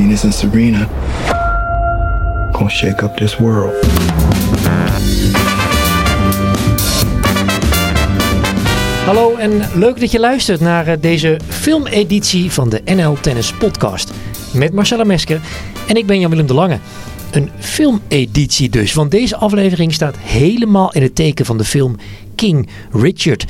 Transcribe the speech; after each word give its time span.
Venus 0.00 0.24
and 0.24 0.34
Serena 0.34 0.88
gonna 2.52 2.68
shake 2.68 3.04
up 3.04 3.16
this 3.16 3.36
world. 3.36 3.84
Hallo 9.04 9.36
en 9.36 9.62
leuk 9.74 10.00
dat 10.00 10.10
je 10.10 10.20
luistert 10.20 10.60
naar 10.60 10.86
eh, 10.86 10.96
deze 11.00 11.40
filmeditie 11.48 12.50
van 12.50 12.68
de 12.68 12.82
NL 12.84 13.16
Tennis 13.20 13.52
Podcast. 13.52 14.12
Met 14.52 14.72
Marcella 14.72 15.04
Mesker 15.04 15.40
en 15.86 15.96
ik 15.96 16.06
ben 16.06 16.20
Jan-Willem 16.20 16.46
de 16.46 16.54
Lange. 16.54 16.78
Een 17.30 17.50
filmeditie 17.58 18.68
dus, 18.68 18.94
want 18.94 19.10
deze 19.10 19.36
aflevering 19.36 19.92
staat 19.92 20.16
helemaal 20.18 20.92
in 20.92 21.02
het 21.02 21.14
teken 21.14 21.44
van 21.46 21.58
de 21.58 21.64
film 21.64 21.96
King 22.34 22.68
Richard. 22.92 23.44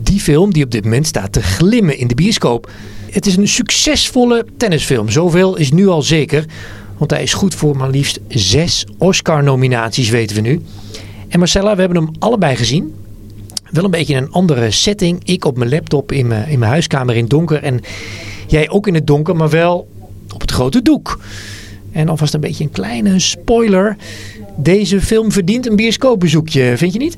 Die 0.00 0.20
film 0.20 0.52
die 0.52 0.64
op 0.64 0.70
dit 0.70 0.84
moment 0.84 1.06
staat 1.06 1.32
te 1.32 1.42
glimmen 1.42 1.98
in 1.98 2.06
de 2.06 2.14
bioscoop. 2.14 2.70
Het 3.10 3.26
is 3.26 3.36
een 3.36 3.48
succesvolle 3.48 4.46
tennisfilm, 4.56 5.08
zoveel 5.08 5.56
is 5.56 5.70
nu 5.70 5.88
al 5.88 6.02
zeker. 6.02 6.44
Want 6.96 7.10
hij 7.10 7.22
is 7.22 7.34
goed 7.34 7.54
voor 7.54 7.76
maar 7.76 7.90
liefst 7.90 8.20
zes 8.28 8.86
Oscar-nominaties, 8.98 10.08
weten 10.08 10.36
we 10.36 10.42
nu. 10.42 10.62
En 11.28 11.38
Marcella, 11.38 11.74
we 11.74 11.80
hebben 11.80 12.02
hem 12.02 12.10
allebei 12.18 12.56
gezien. 12.56 12.94
Wel 13.70 13.84
een 13.84 13.90
beetje 13.90 14.14
in 14.14 14.22
een 14.22 14.32
andere 14.32 14.70
setting. 14.70 15.20
Ik 15.24 15.44
op 15.44 15.56
mijn 15.56 15.70
laptop 15.70 16.12
in 16.12 16.26
mijn, 16.26 16.48
in 16.48 16.58
mijn 16.58 16.70
huiskamer 16.70 17.14
in 17.14 17.20
het 17.20 17.30
donker. 17.30 17.62
En 17.62 17.80
jij 18.46 18.70
ook 18.70 18.86
in 18.86 18.94
het 18.94 19.06
donker, 19.06 19.36
maar 19.36 19.50
wel 19.50 19.88
op 20.34 20.40
het 20.40 20.50
grote 20.50 20.82
doek. 20.82 21.20
En 21.92 22.08
alvast 22.08 22.34
een 22.34 22.40
beetje 22.40 22.64
een 22.64 22.70
kleine 22.70 23.18
spoiler. 23.18 23.96
Deze 24.56 25.00
film 25.00 25.32
verdient 25.32 25.66
een 25.66 25.76
bioscoopbezoekje, 25.76 26.76
vind 26.76 26.92
je 26.92 26.98
niet? 26.98 27.16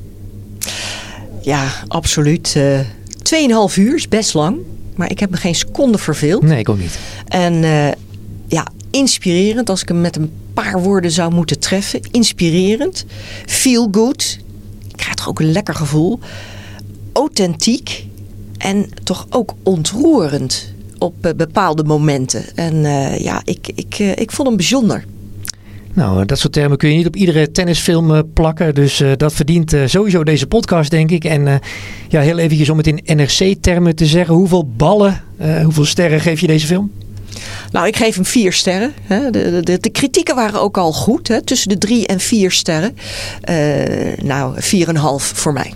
Ja, 1.42 1.66
absoluut. 1.88 2.54
Uh, 2.56 2.80
Tweeënhalf 3.22 3.76
uur 3.76 3.94
is 3.94 4.08
best 4.08 4.34
lang. 4.34 4.58
Maar 5.00 5.10
ik 5.10 5.20
heb 5.20 5.30
me 5.30 5.36
geen 5.36 5.54
seconde 5.54 5.98
verveeld. 5.98 6.42
Nee, 6.42 6.58
ik 6.58 6.68
ook 6.68 6.78
niet. 6.78 6.98
En 7.28 7.54
uh, 7.54 7.88
ja, 8.46 8.66
inspirerend 8.90 9.70
als 9.70 9.82
ik 9.82 9.88
hem 9.88 10.00
met 10.00 10.16
een 10.16 10.32
paar 10.54 10.82
woorden 10.82 11.10
zou 11.10 11.34
moeten 11.34 11.58
treffen. 11.58 12.00
Inspirerend. 12.10 13.04
Feel 13.46 13.88
good. 13.90 14.38
Ik 14.88 14.96
krijg 14.96 15.14
toch 15.14 15.28
ook 15.28 15.40
een 15.40 15.52
lekker 15.52 15.74
gevoel. 15.74 16.18
Authentiek. 17.12 18.06
En 18.58 18.88
toch 19.02 19.26
ook 19.30 19.54
ontroerend 19.62 20.72
op 20.98 21.26
uh, 21.26 21.32
bepaalde 21.32 21.84
momenten. 21.84 22.44
En 22.54 22.74
uh, 22.74 23.18
ja, 23.18 23.42
ik, 23.44 23.70
ik, 23.74 23.98
uh, 23.98 24.10
ik 24.16 24.30
vond 24.30 24.48
hem 24.48 24.56
bijzonder. 24.56 25.04
Nou, 25.94 26.24
dat 26.24 26.38
soort 26.38 26.52
termen 26.52 26.78
kun 26.78 26.88
je 26.90 26.96
niet 26.96 27.06
op 27.06 27.16
iedere 27.16 27.50
tennisfilm 27.50 28.32
plakken. 28.32 28.74
Dus 28.74 29.00
uh, 29.00 29.10
dat 29.16 29.32
verdient 29.32 29.74
uh, 29.74 29.86
sowieso 29.86 30.24
deze 30.24 30.46
podcast, 30.46 30.90
denk 30.90 31.10
ik. 31.10 31.24
En 31.24 31.46
uh, 31.46 31.54
ja, 32.08 32.20
heel 32.20 32.38
eventjes 32.38 32.68
om 32.68 32.76
het 32.76 32.86
in 32.86 33.00
NRC-termen 33.04 33.96
te 33.96 34.06
zeggen. 34.06 34.34
Hoeveel 34.34 34.66
ballen, 34.76 35.22
hoeveel 35.62 35.84
sterren 35.84 36.20
geef 36.20 36.40
je 36.40 36.46
deze 36.46 36.66
film? 36.66 36.92
Nou, 37.72 37.86
ik 37.86 37.96
geef 37.96 38.14
hem 38.14 38.24
vier 38.24 38.52
sterren. 38.52 38.92
De, 39.08 39.60
de, 39.62 39.78
de, 39.80 39.90
kritieken 39.90 40.34
waren 40.34 40.60
ook 40.60 40.78
al 40.78 40.92
goed. 40.92 41.28
Hè. 41.28 41.42
Tussen 41.42 41.68
de 41.68 41.78
drie 41.78 42.06
en 42.06 42.20
vier 42.20 42.50
sterren. 42.50 42.96
nou, 44.22 44.54
vier 44.56 44.88
en 44.88 44.96
half 44.96 45.32
voor 45.34 45.52
mij. 45.52 45.72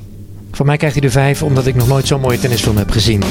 Voor 0.50 0.66
mij 0.66 0.76
krijgt 0.76 0.96
hij 0.96 1.06
de 1.06 1.12
vijf, 1.12 1.42
omdat 1.42 1.66
ik 1.66 1.74
nog 1.74 1.88
nooit 1.88 2.06
zo'n 2.06 2.20
mooie 2.20 2.38
tennisfilm 2.38 2.76
heb 2.76 2.90
gezien. 2.90 3.22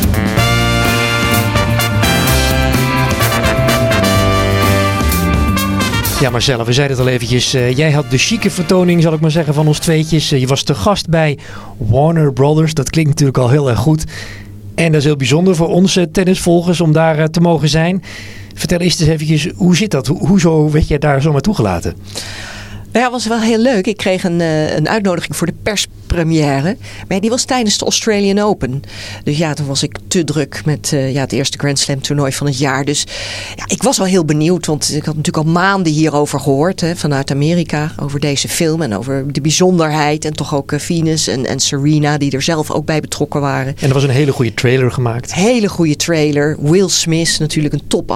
Ja, 6.19 6.29
Marcella, 6.29 6.65
we 6.65 6.73
zeiden 6.73 6.97
het 6.97 7.05
al 7.05 7.11
eventjes. 7.11 7.55
Uh, 7.55 7.77
jij 7.77 7.91
had 7.91 8.11
de 8.11 8.17
chique 8.17 8.49
vertoning, 8.49 9.01
zal 9.01 9.13
ik 9.13 9.19
maar 9.19 9.31
zeggen, 9.31 9.53
van 9.53 9.67
ons 9.67 9.79
tweetjes. 9.79 10.31
Uh, 10.31 10.39
je 10.39 10.47
was 10.47 10.63
te 10.63 10.75
gast 10.75 11.09
bij 11.09 11.37
Warner 11.77 12.33
Brothers. 12.33 12.73
Dat 12.73 12.89
klinkt 12.89 13.09
natuurlijk 13.09 13.37
al 13.37 13.49
heel 13.49 13.69
erg 13.69 13.79
goed. 13.79 14.03
En 14.75 14.85
dat 14.85 14.95
is 14.95 15.03
heel 15.03 15.15
bijzonder 15.15 15.55
voor 15.55 15.67
onze 15.67 16.11
tennisvolgers 16.11 16.81
om 16.81 16.91
daar 16.91 17.19
uh, 17.19 17.23
te 17.23 17.39
mogen 17.39 17.69
zijn. 17.69 18.03
Vertel 18.53 18.79
eerst 18.79 18.99
eens 18.99 19.09
eventjes, 19.09 19.47
hoe 19.55 19.75
zit 19.75 19.91
dat? 19.91 20.07
Ho 20.07 20.15
hoezo 20.15 20.71
werd 20.71 20.87
je 20.87 20.99
daar 20.99 21.21
zomaar 21.21 21.41
toegelaten? 21.41 21.95
Nou 22.93 23.05
ja, 23.05 23.11
was 23.11 23.27
wel 23.27 23.39
heel 23.39 23.57
leuk. 23.57 23.87
Ik 23.87 23.97
kreeg 23.97 24.23
een, 24.23 24.39
uh, 24.39 24.75
een 24.75 24.89
uitnodiging 24.89 25.35
voor 25.35 25.47
de 25.47 25.53
perspremière. 25.63 26.77
Maar 27.07 27.19
die 27.19 27.29
was 27.29 27.43
tijdens 27.43 27.77
de 27.77 27.83
Australian 27.83 28.39
Open. 28.39 28.81
Dus 29.23 29.37
ja, 29.37 29.53
toen 29.53 29.65
was 29.65 29.83
ik 29.83 29.97
te 30.07 30.23
druk 30.23 30.61
met 30.65 30.91
uh, 30.93 31.13
ja, 31.13 31.21
het 31.21 31.31
eerste 31.31 31.57
Grand 31.57 31.79
Slam 31.79 32.01
toernooi 32.01 32.31
van 32.31 32.47
het 32.47 32.57
jaar. 32.57 32.85
Dus 32.85 33.05
ja, 33.55 33.63
ik 33.67 33.83
was 33.83 33.97
wel 33.97 34.07
heel 34.07 34.25
benieuwd. 34.25 34.65
Want 34.65 34.93
ik 34.93 35.05
had 35.05 35.15
natuurlijk 35.15 35.45
al 35.45 35.51
maanden 35.51 35.93
hierover 35.93 36.39
gehoord. 36.39 36.81
Hè, 36.81 36.95
vanuit 36.95 37.31
Amerika. 37.31 37.91
Over 38.01 38.19
deze 38.19 38.47
film. 38.47 38.81
En 38.81 38.97
over 38.97 39.33
de 39.33 39.41
bijzonderheid. 39.41 40.25
En 40.25 40.33
toch 40.33 40.55
ook 40.55 40.71
uh, 40.71 40.79
Venus 40.79 41.27
en, 41.27 41.45
en 41.45 41.59
Serena. 41.59 42.17
Die 42.17 42.31
er 42.31 42.41
zelf 42.41 42.71
ook 42.71 42.85
bij 42.85 42.99
betrokken 42.99 43.41
waren. 43.41 43.75
En 43.79 43.87
er 43.87 43.93
was 43.93 44.03
een 44.03 44.09
hele 44.09 44.31
goede 44.31 44.53
trailer 44.53 44.91
gemaakt. 44.91 45.33
Hele 45.33 45.69
goede 45.69 45.95
trailer. 45.95 46.57
Will 46.59 46.89
Smith 46.89 47.35
natuurlijk 47.39 47.73
een 47.73 47.87
top 47.87 48.11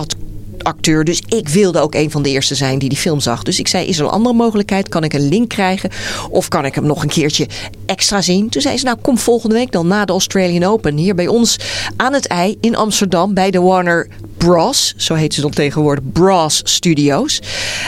acteur. 0.63 1.03
Dus 1.03 1.21
ik 1.27 1.49
wilde 1.49 1.79
ook 1.79 1.95
een 1.95 2.11
van 2.11 2.21
de 2.21 2.29
eerste 2.29 2.55
zijn 2.55 2.79
die 2.79 2.89
die 2.89 2.97
film 2.97 3.19
zag. 3.19 3.43
Dus 3.43 3.59
ik 3.59 3.67
zei, 3.67 3.87
is 3.87 3.99
er 3.99 4.05
een 4.05 4.11
andere 4.11 4.35
mogelijkheid? 4.35 4.89
Kan 4.89 5.03
ik 5.03 5.13
een 5.13 5.27
link 5.27 5.49
krijgen? 5.49 5.89
Of 6.29 6.47
kan 6.47 6.65
ik 6.65 6.75
hem 6.75 6.85
nog 6.85 7.03
een 7.03 7.09
keertje 7.09 7.47
extra 7.85 8.21
zien? 8.21 8.49
Toen 8.49 8.61
zei 8.61 8.77
ze, 8.77 8.85
nou 8.85 8.97
kom 9.01 9.17
volgende 9.17 9.55
week 9.55 9.71
dan 9.71 9.87
na 9.87 10.05
de 10.05 10.11
Australian 10.11 10.63
Open. 10.63 10.97
Hier 10.97 11.15
bij 11.15 11.27
ons 11.27 11.59
aan 11.95 12.13
het 12.13 12.27
ei 12.27 12.57
in 12.61 12.75
Amsterdam 12.75 13.33
bij 13.33 13.51
de 13.51 13.59
Warner 13.59 14.07
Bros. 14.37 14.93
Zo 14.97 15.13
heet 15.13 15.33
ze 15.33 15.41
dan 15.41 15.51
tegenwoordig, 15.51 16.03
Bros 16.11 16.61
Studios. 16.63 17.41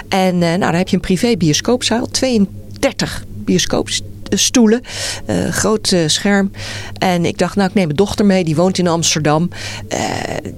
En 0.10 0.36
uh, 0.36 0.40
nou, 0.42 0.60
daar 0.60 0.78
heb 0.78 0.88
je 0.88 0.96
een 0.96 1.02
privé 1.02 1.38
bioscoopzaal. 1.38 2.08
32 2.08 3.26
bioscoops 3.46 4.02
stoelen. 4.30 4.82
Uh, 5.30 5.48
groot 5.50 5.92
uh, 5.92 6.08
scherm. 6.08 6.52
En 6.98 7.26
ik 7.26 7.38
dacht, 7.38 7.56
nou, 7.56 7.70
ik 7.70 7.76
neem 7.76 7.86
mijn 7.86 7.98
dochter 7.98 8.26
mee. 8.26 8.44
Die 8.44 8.56
woont 8.56 8.78
in 8.78 8.88
Amsterdam. 8.88 9.50
Uh, 9.94 10.00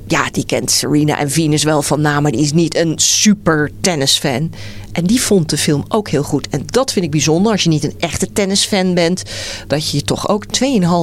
ja, 0.08 0.30
die 0.32 0.46
kent 0.46 0.72
Serena 0.72 1.20
en 1.20 1.32
Venus 1.32 1.64
wel 1.64 1.82
van 1.82 2.02
naam. 2.02 2.22
Maar 2.24 2.32
die 2.32 2.42
is 2.42 2.54
niet 2.54 2.76
een 2.76 2.94
super 2.96 3.72
tennisfan. 3.82 4.52
En 4.92 5.06
die 5.06 5.22
vond 5.22 5.50
de 5.50 5.58
film 5.58 5.84
ook 5.88 6.10
heel 6.10 6.24
goed. 6.24 6.48
En 6.50 6.64
dat 6.66 6.92
vind 6.92 7.06
ik 7.06 7.12
bijzonder 7.12 7.52
als 7.52 7.64
je 7.64 7.70
niet 7.70 7.84
een 7.84 7.94
echte 8.00 8.32
tennisfan 8.32 8.94
bent. 8.94 9.24
Dat 9.68 9.90
je 9.90 9.98
je 9.98 10.04
toch 10.04 10.30
ook 10.30 10.46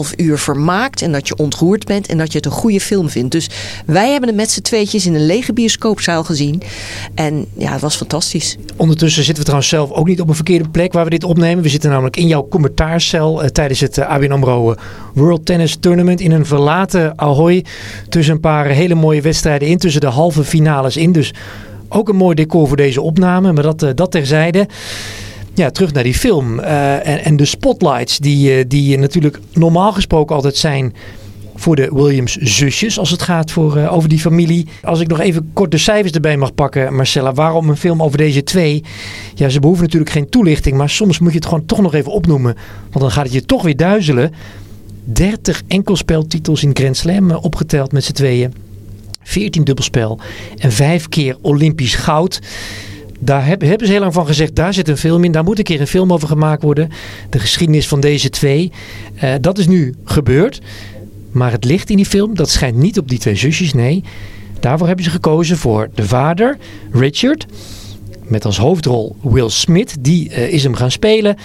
2,5 0.09 0.15
uur 0.17 0.39
vermaakt. 0.39 1.03
En 1.03 1.13
dat 1.13 1.29
je 1.29 1.37
ontroerd 1.37 1.85
bent. 1.85 2.07
En 2.07 2.19
dat 2.19 2.33
je 2.33 2.37
het 2.37 2.47
een 2.47 2.53
goede 2.53 2.81
film 2.81 3.09
vindt. 3.09 3.33
Dus 3.33 3.49
wij 3.87 4.11
hebben 4.11 4.29
het 4.29 4.39
met 4.39 4.51
z'n 4.51 4.61
tweetjes 4.61 5.07
in 5.07 5.15
een 5.15 5.27
lege 5.27 5.53
bioscoopzaal 5.53 6.25
gezien. 6.25 6.63
En 7.15 7.47
ja, 7.57 7.73
het 7.73 7.81
was 7.81 7.97
fantastisch. 7.97 8.57
Ondertussen 8.77 9.25
zitten 9.25 9.37
we 9.37 9.45
trouwens 9.45 9.69
zelf 9.69 9.91
ook 9.91 10.07
niet 10.07 10.21
op 10.21 10.29
een 10.29 10.35
verkeerde 10.35 10.69
plek 10.69 10.93
waar 10.93 11.05
we 11.05 11.11
dit 11.11 11.25
opnemen. 11.25 11.63
We 11.63 11.69
zitten 11.69 11.91
namelijk 11.91 12.17
in 12.17 12.27
jouw 12.27 12.43
commentaarcel 12.59 13.43
uh, 13.43 13.49
tijdens 13.49 13.81
het 13.81 13.99
uh, 13.99 14.09
ABN 14.09 14.31
AMRO 14.31 14.75
World 15.15 15.47
Tennis 15.47 15.77
Tournament. 15.77 16.21
In 16.21 16.33
een 16.33 16.47
verlaten 16.47 17.19
Ahoy. 17.19 17.65
Tussen 18.09 18.35
een 18.35 18.41
paar 18.41 18.67
hele 18.67 18.95
mooie 18.95 19.21
wedstrijden 19.21 19.69
in. 19.69 19.79
Tussen 19.79 20.01
de 20.01 20.07
halve 20.07 20.45
finales 20.45 20.97
in. 20.97 21.13
Dus 21.13 21.35
ook 21.89 22.09
een 22.09 22.17
mooi 22.17 22.35
decor 22.35 22.69
voor 22.69 22.77
deze 22.77 23.01
opname, 23.01 23.53
maar 23.53 23.63
dat, 23.63 23.87
dat 23.95 24.11
terzijde. 24.11 24.67
Ja, 25.55 25.71
terug 25.71 25.93
naar 25.93 26.03
die 26.03 26.15
film. 26.15 26.61
En, 26.61 27.25
en, 27.25 27.37
de 27.37 27.45
spotlights 27.45 28.19
die, 28.19 28.67
die 28.67 28.99
natuurlijk 28.99 29.39
normaal 29.53 29.93
gesproken 29.93 30.35
altijd 30.35 30.57
zijn 30.57 30.95
voor 31.59 31.77
de 31.77 31.91
Williams 31.93 32.37
zusjes 32.37 32.99
als 32.99 33.11
het 33.11 33.23
gaat 33.23 33.51
voor, 33.51 33.77
uh, 33.77 33.93
over 33.93 34.09
die 34.09 34.19
familie. 34.19 34.67
Als 34.83 35.01
ik 35.01 35.09
nog 35.09 35.21
even 35.21 35.51
kort 35.53 35.71
de 35.71 35.79
cijfers 35.79 36.13
erbij 36.13 36.37
mag 36.37 36.55
pakken, 36.55 36.95
Marcella. 36.95 37.33
Waarom 37.33 37.69
een 37.69 37.77
film 37.77 38.03
over 38.03 38.19
deze 38.19 38.43
twee? 38.43 38.85
Ja, 39.35 39.49
ze 39.49 39.61
behoeven 39.61 39.85
natuurlijk 39.85 40.13
geen 40.13 40.29
toelichting, 40.29 40.77
maar 40.77 40.91
soms 40.91 41.19
moet 41.19 41.31
je 41.31 41.37
het 41.37 41.47
gewoon 41.47 41.67
toch 41.67 41.81
nog 41.81 41.95
even 41.95 42.13
opnoemen. 42.13 42.55
Want 42.91 43.01
dan 43.01 43.11
gaat 43.11 43.25
het 43.25 43.33
je 43.33 43.45
toch 43.45 43.63
weer 43.63 43.77
duizelen. 43.77 44.33
30 45.05 45.63
enkelspeltitels 45.69 46.63
in 46.63 46.71
Grand 46.73 46.97
Slam 46.97 47.31
opgeteld 47.31 47.93
met 47.93 48.05
z'n 48.05 48.13
tweeën. 48.13 48.55
14 49.23 49.65
dubbelspel 49.65 50.19
en 50.59 50.73
vijf 50.73 51.09
keer 51.09 51.37
Olympisch 51.41 51.95
goud. 51.95 52.41
Daar 53.21 53.47
hebben 53.47 53.87
ze 53.87 53.93
heel 53.93 54.01
lang 54.01 54.13
van 54.13 54.27
gezegd, 54.27 54.55
daar 54.55 54.75
zit 54.75 54.89
een 54.89 54.97
film 54.97 55.25
in. 55.25 55.33
Daar 55.33 55.45
moet 55.45 55.59
een 55.59 55.65
keer 55.65 55.81
een 55.81 55.87
film 55.87 56.13
over 56.13 56.29
gemaakt 56.29 56.63
worden. 56.63 56.91
De 57.31 57.39
geschiedenis 57.39 57.89
van 57.89 58.01
deze 58.01 58.31
twee. 58.31 58.73
Uh, 59.23 59.35
dat 59.41 59.59
is 59.59 59.67
nu 59.67 59.95
gebeurd. 60.05 60.61
Maar 61.39 61.53
het 61.53 61.65
licht 61.65 61.91
in 61.91 61.97
die 61.97 62.07
film, 62.07 62.35
dat 62.35 62.51
schijnt 62.51 62.77
niet 62.77 62.99
op 62.99 63.09
die 63.09 63.19
twee 63.19 63.37
zusjes. 63.37 63.73
Nee, 63.73 64.05
daarvoor 64.61 64.87
hebben 64.87 65.05
ze 65.05 65.11
gekozen 65.11 65.57
voor 65.57 65.89
de 65.95 66.07
vader, 66.07 66.59
Richard. 66.93 67.47
Met 68.23 68.45
als 68.45 68.59
hoofdrol 68.59 69.17
Will 69.23 69.49
Smith. 69.49 69.97
Die 70.01 70.31
uh, 70.31 70.53
is 70.53 70.63
hem 70.63 70.75
gaan 70.75 70.91
spelen. 70.91 71.37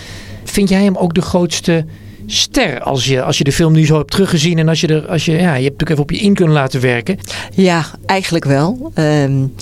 Vind 0.43 0.69
jij 0.69 0.83
hem 0.83 0.95
ook 0.95 1.13
de 1.13 1.21
grootste 1.21 1.85
ster 2.25 2.81
als 2.81 3.05
je, 3.05 3.23
als 3.23 3.37
je 3.37 3.43
de 3.43 3.51
film 3.51 3.73
nu 3.73 3.85
zo 3.85 3.97
hebt 3.97 4.11
teruggezien 4.11 4.59
en 4.59 4.69
als 4.69 4.81
je 4.81 4.87
er, 4.87 5.07
als 5.07 5.25
je, 5.25 5.31
ja, 5.31 5.37
je 5.37 5.63
hebt 5.63 5.79
natuurlijk 5.79 5.89
even 5.89 6.03
op 6.03 6.11
je 6.11 6.17
in 6.17 6.33
kunnen 6.33 6.53
laten 6.53 6.81
werken. 6.81 7.19
Ja, 7.53 7.85
eigenlijk 8.05 8.45
wel. 8.45 8.91
Um, 8.95 9.53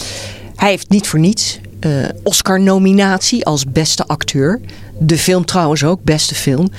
hij 0.55 0.69
heeft 0.69 0.89
niet 0.89 1.07
voor 1.07 1.19
niets 1.19 1.59
uh, 1.85 2.05
Oscar-nominatie 2.23 3.45
als 3.45 3.65
beste 3.65 4.07
acteur. 4.07 4.59
De 4.99 5.17
film 5.17 5.45
trouwens 5.45 5.83
ook, 5.83 6.03
beste 6.03 6.35
film. 6.35 6.69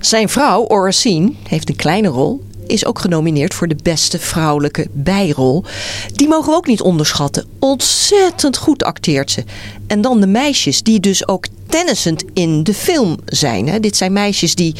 Zijn 0.00 0.28
vrouw, 0.28 0.66
Oracine, 0.68 1.32
heeft 1.48 1.68
een 1.68 1.76
kleine 1.76 2.08
rol. 2.08 2.44
Is 2.66 2.84
ook 2.84 2.98
genomineerd 2.98 3.54
voor 3.54 3.68
de 3.68 3.76
beste 3.82 4.18
vrouwelijke 4.18 4.86
bijrol. 4.92 5.64
Die 6.12 6.28
mogen 6.28 6.50
we 6.50 6.56
ook 6.56 6.66
niet 6.66 6.80
onderschatten. 6.80 7.46
Ontzettend 7.58 8.56
goed 8.56 8.84
acteert 8.84 9.30
ze. 9.30 9.44
En 9.86 10.00
dan 10.00 10.20
de 10.20 10.26
meisjes 10.26 10.82
die 10.82 11.00
dus 11.00 11.28
ook 11.28 11.46
tennissend 11.68 12.24
in 12.32 12.64
de 12.64 12.74
film 12.74 13.16
zijn. 13.24 13.68
Hè. 13.68 13.80
Dit 13.80 13.96
zijn 13.96 14.12
meisjes 14.12 14.54
die 14.54 14.74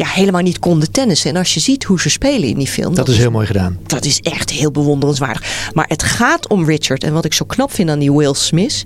ja, 0.00 0.06
helemaal 0.06 0.42
niet 0.42 0.58
konden 0.58 0.90
tennissen. 0.90 1.30
En 1.30 1.36
als 1.36 1.54
je 1.54 1.60
ziet 1.60 1.84
hoe 1.84 2.00
ze 2.00 2.10
spelen 2.10 2.48
in 2.48 2.58
die 2.58 2.66
film. 2.66 2.94
Dat, 2.94 3.08
is 3.08 3.16
heel 3.16 3.30
mooi 3.30 3.46
gedaan. 3.46 3.78
Dat 3.86 4.04
is 4.04 4.20
echt 4.20 4.50
heel 4.50 4.70
bewonderenswaardig. 4.70 5.70
Maar 5.72 5.88
het 5.88 6.02
gaat 6.02 6.48
om 6.48 6.64
Richard. 6.64 7.04
En 7.04 7.12
wat 7.12 7.24
ik 7.24 7.32
zo 7.32 7.44
knap 7.44 7.72
vind 7.72 7.90
aan 7.90 7.98
die 7.98 8.12
Will 8.12 8.34
Smith. 8.34 8.84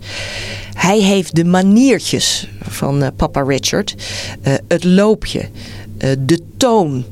Hij 0.73 1.01
heeft 1.01 1.35
de 1.35 1.45
maniertjes 1.45 2.49
van 2.69 3.03
uh, 3.03 3.09
papa 3.17 3.43
Richard. 3.43 3.95
Uh, 4.43 4.55
het 4.69 4.85
loopje. 4.85 5.49
Uh, 5.99 6.11
de 6.19 6.41
toon. 6.57 7.05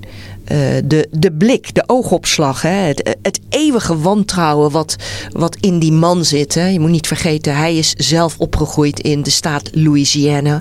Uh, 0.49 0.59
de, 0.85 1.09
de 1.11 1.33
blik, 1.33 1.75
de 1.75 1.85
oogopslag, 1.87 2.63
hè? 2.63 2.69
Het, 2.69 3.17
het 3.23 3.41
eeuwige 3.49 3.99
wantrouwen 3.99 4.71
wat, 4.71 4.97
wat 5.33 5.57
in 5.61 5.79
die 5.79 5.93
man 5.93 6.25
zit. 6.25 6.55
Hè? 6.55 6.67
Je 6.67 6.81
moet 6.81 6.91
niet 6.91 7.07
vergeten, 7.07 7.57
hij 7.57 7.77
is 7.77 7.95
zelf 7.97 8.39
opgegroeid 8.39 9.01
in 9.01 9.23
de 9.23 9.31
staat 9.31 9.71
Louisiana. 9.73 10.61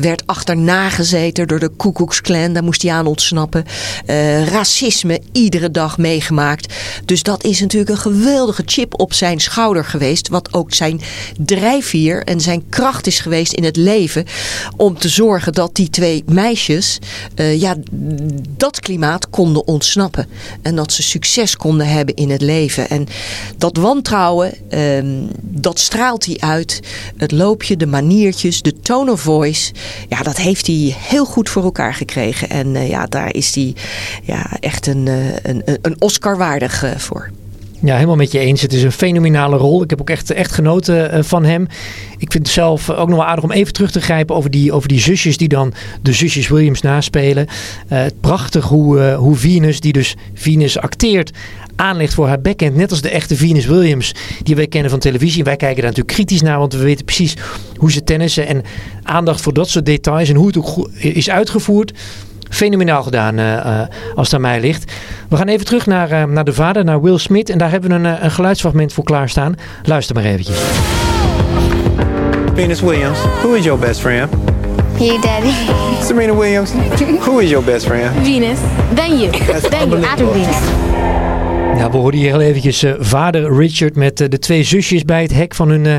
Werd 0.00 0.26
achterna 0.26 0.90
gezeten 0.90 1.48
door 1.48 1.58
de 1.58 1.70
Ku 1.76 1.92
Klux 1.92 2.20
Klan, 2.20 2.52
daar 2.52 2.64
moest 2.64 2.82
hij 2.82 2.92
aan 2.92 3.06
ontsnappen. 3.06 3.64
Uh, 4.06 4.46
racisme 4.46 5.20
iedere 5.32 5.70
dag 5.70 5.98
meegemaakt. 5.98 6.74
Dus 7.04 7.22
dat 7.22 7.44
is 7.44 7.60
natuurlijk 7.60 7.90
een 7.90 8.12
geweldige 8.12 8.62
chip 8.66 9.00
op 9.00 9.12
zijn 9.12 9.40
schouder 9.40 9.84
geweest. 9.84 10.28
Wat 10.28 10.54
ook 10.54 10.74
zijn 10.74 11.00
drijfveer 11.38 12.24
en 12.24 12.40
zijn 12.40 12.68
kracht 12.68 13.06
is 13.06 13.20
geweest 13.20 13.52
in 13.52 13.64
het 13.64 13.76
leven. 13.76 14.24
Om 14.76 14.98
te 14.98 15.08
zorgen 15.08 15.52
dat 15.52 15.74
die 15.74 15.90
twee 15.90 16.22
meisjes, 16.26 16.98
ja, 17.34 17.76
dat 18.56 18.80
klimaat 18.80 19.02
konden 19.30 19.66
ontsnappen. 19.66 20.26
En 20.62 20.76
dat 20.76 20.92
ze 20.92 21.02
succes 21.02 21.56
konden 21.56 21.86
hebben 21.86 22.14
in 22.14 22.30
het 22.30 22.40
leven. 22.40 22.88
En 22.88 23.06
dat 23.56 23.76
wantrouwen, 23.76 24.52
um, 24.70 25.28
dat 25.40 25.78
straalt 25.78 26.24
hij 26.24 26.36
uit. 26.38 26.80
Het 27.16 27.32
loopje, 27.32 27.76
de 27.76 27.86
maniertjes, 27.86 28.62
de 28.62 28.80
tone 28.80 29.10
of 29.12 29.20
voice. 29.20 29.72
Ja, 30.08 30.22
dat 30.22 30.36
heeft 30.36 30.66
hij 30.66 30.96
heel 30.98 31.24
goed 31.24 31.48
voor 31.48 31.62
elkaar 31.62 31.94
gekregen. 31.94 32.50
En 32.50 32.74
uh, 32.74 32.88
ja, 32.88 33.06
daar 33.06 33.34
is 33.34 33.54
hij 33.54 33.74
ja, 34.22 34.46
echt 34.60 34.86
een, 34.86 35.06
uh, 35.06 35.36
een, 35.42 35.62
een 35.82 35.96
Oscar 35.98 36.36
waardig 36.36 36.84
uh, 36.84 36.96
voor. 36.96 37.30
Ja, 37.80 37.94
helemaal 37.94 38.16
met 38.16 38.32
je 38.32 38.38
eens. 38.38 38.60
Het 38.60 38.72
is 38.72 38.82
een 38.82 38.92
fenomenale 38.92 39.56
rol. 39.56 39.82
Ik 39.82 39.90
heb 39.90 40.00
ook 40.00 40.10
echt, 40.10 40.30
echt 40.30 40.52
genoten 40.52 41.16
uh, 41.16 41.22
van 41.22 41.44
hem. 41.44 41.62
Ik 42.18 42.32
vind 42.32 42.46
het 42.46 42.48
zelf 42.48 42.90
ook 42.90 43.08
nog 43.08 43.16
wel 43.16 43.26
aardig 43.26 43.44
om 43.44 43.52
even 43.52 43.72
terug 43.72 43.90
te 43.90 44.00
grijpen 44.00 44.36
over 44.36 44.50
die, 44.50 44.72
over 44.72 44.88
die 44.88 45.00
zusjes 45.00 45.36
die 45.36 45.48
dan 45.48 45.72
de 46.02 46.12
zusjes 46.12 46.48
Williams 46.48 46.80
naspelen. 46.80 47.46
Uh, 47.92 48.04
prachtig 48.20 48.64
hoe, 48.64 49.12
hoe 49.12 49.36
Venus, 49.36 49.80
die 49.80 49.92
dus 49.92 50.16
Venus 50.34 50.78
acteert, 50.78 51.30
aanlegt 51.76 52.14
voor 52.14 52.26
haar 52.26 52.40
backhand. 52.40 52.76
Net 52.76 52.90
als 52.90 53.00
de 53.00 53.10
echte 53.10 53.36
Venus 53.36 53.66
Williams 53.66 54.14
die 54.42 54.56
wij 54.56 54.66
kennen 54.66 54.90
van 54.90 55.00
televisie. 55.00 55.44
Wij 55.44 55.56
kijken 55.56 55.82
daar 55.82 55.90
natuurlijk 55.90 56.16
kritisch 56.16 56.42
naar, 56.42 56.58
want 56.58 56.72
we 56.72 56.82
weten 56.82 57.04
precies 57.04 57.36
hoe 57.76 57.92
ze 57.92 58.04
tennissen. 58.04 58.46
En 58.46 58.62
aandacht 59.02 59.40
voor 59.40 59.54
dat 59.54 59.68
soort 59.68 59.86
details 59.86 60.28
en 60.28 60.36
hoe 60.36 60.46
het 60.46 60.56
ook 60.56 60.88
is 60.98 61.30
uitgevoerd 61.30 61.92
fenomenaal 62.54 63.02
gedaan 63.02 63.38
uh, 63.38 63.52
uh, 63.52 63.80
als 64.14 64.26
het 64.26 64.34
aan 64.34 64.40
mij 64.40 64.60
ligt. 64.60 64.92
We 65.28 65.36
gaan 65.36 65.48
even 65.48 65.66
terug 65.66 65.86
naar, 65.86 66.12
uh, 66.12 66.24
naar 66.24 66.44
de 66.44 66.52
vader, 66.52 66.84
naar 66.84 67.02
Will 67.02 67.18
Smith. 67.18 67.50
En 67.50 67.58
daar 67.58 67.70
hebben 67.70 67.90
we 67.90 67.96
een, 67.96 68.24
een 68.24 68.30
geluidsfragment 68.30 68.92
voor 68.92 69.04
klaarstaan. 69.04 69.54
Luister 69.82 70.14
maar 70.14 70.24
eventjes. 70.24 70.58
Venus 72.54 72.80
Williams, 72.80 73.18
who 73.42 73.52
is 73.52 73.64
your 73.64 73.80
best 73.80 74.00
friend? 74.00 74.30
You, 74.98 75.20
Daddy. 75.20 75.52
Serena 76.06 76.34
Williams, 76.34 76.72
who 77.20 77.38
is 77.38 77.50
your 77.50 77.64
best 77.64 77.86
friend? 77.86 78.10
Venus. 78.22 78.58
Then 78.94 79.18
you. 79.18 79.30
Then 79.30 79.88
you, 79.88 80.04
after 80.04 80.32
Venus. 80.32 80.56
Ja, 81.76 81.90
we 81.90 81.96
hoorden 81.96 82.20
hier 82.20 82.30
heel 82.30 82.40
eventjes 82.40 82.84
uh, 82.84 82.92
vader 82.98 83.56
Richard 83.56 83.96
met 83.96 84.20
uh, 84.20 84.28
de 84.28 84.38
twee 84.38 84.62
zusjes 84.62 85.04
bij 85.04 85.22
het 85.22 85.34
hek 85.34 85.54
van 85.54 85.68
hun 85.68 85.84
uh, 85.84 85.94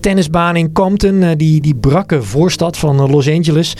tennisbaan 0.00 0.56
in 0.56 0.72
Compton. 0.72 1.34
die, 1.36 1.60
die 1.60 1.74
brakke 1.74 2.22
voorstad 2.22 2.76
van 2.76 3.10
Los 3.10 3.28
Angeles. 3.28 3.74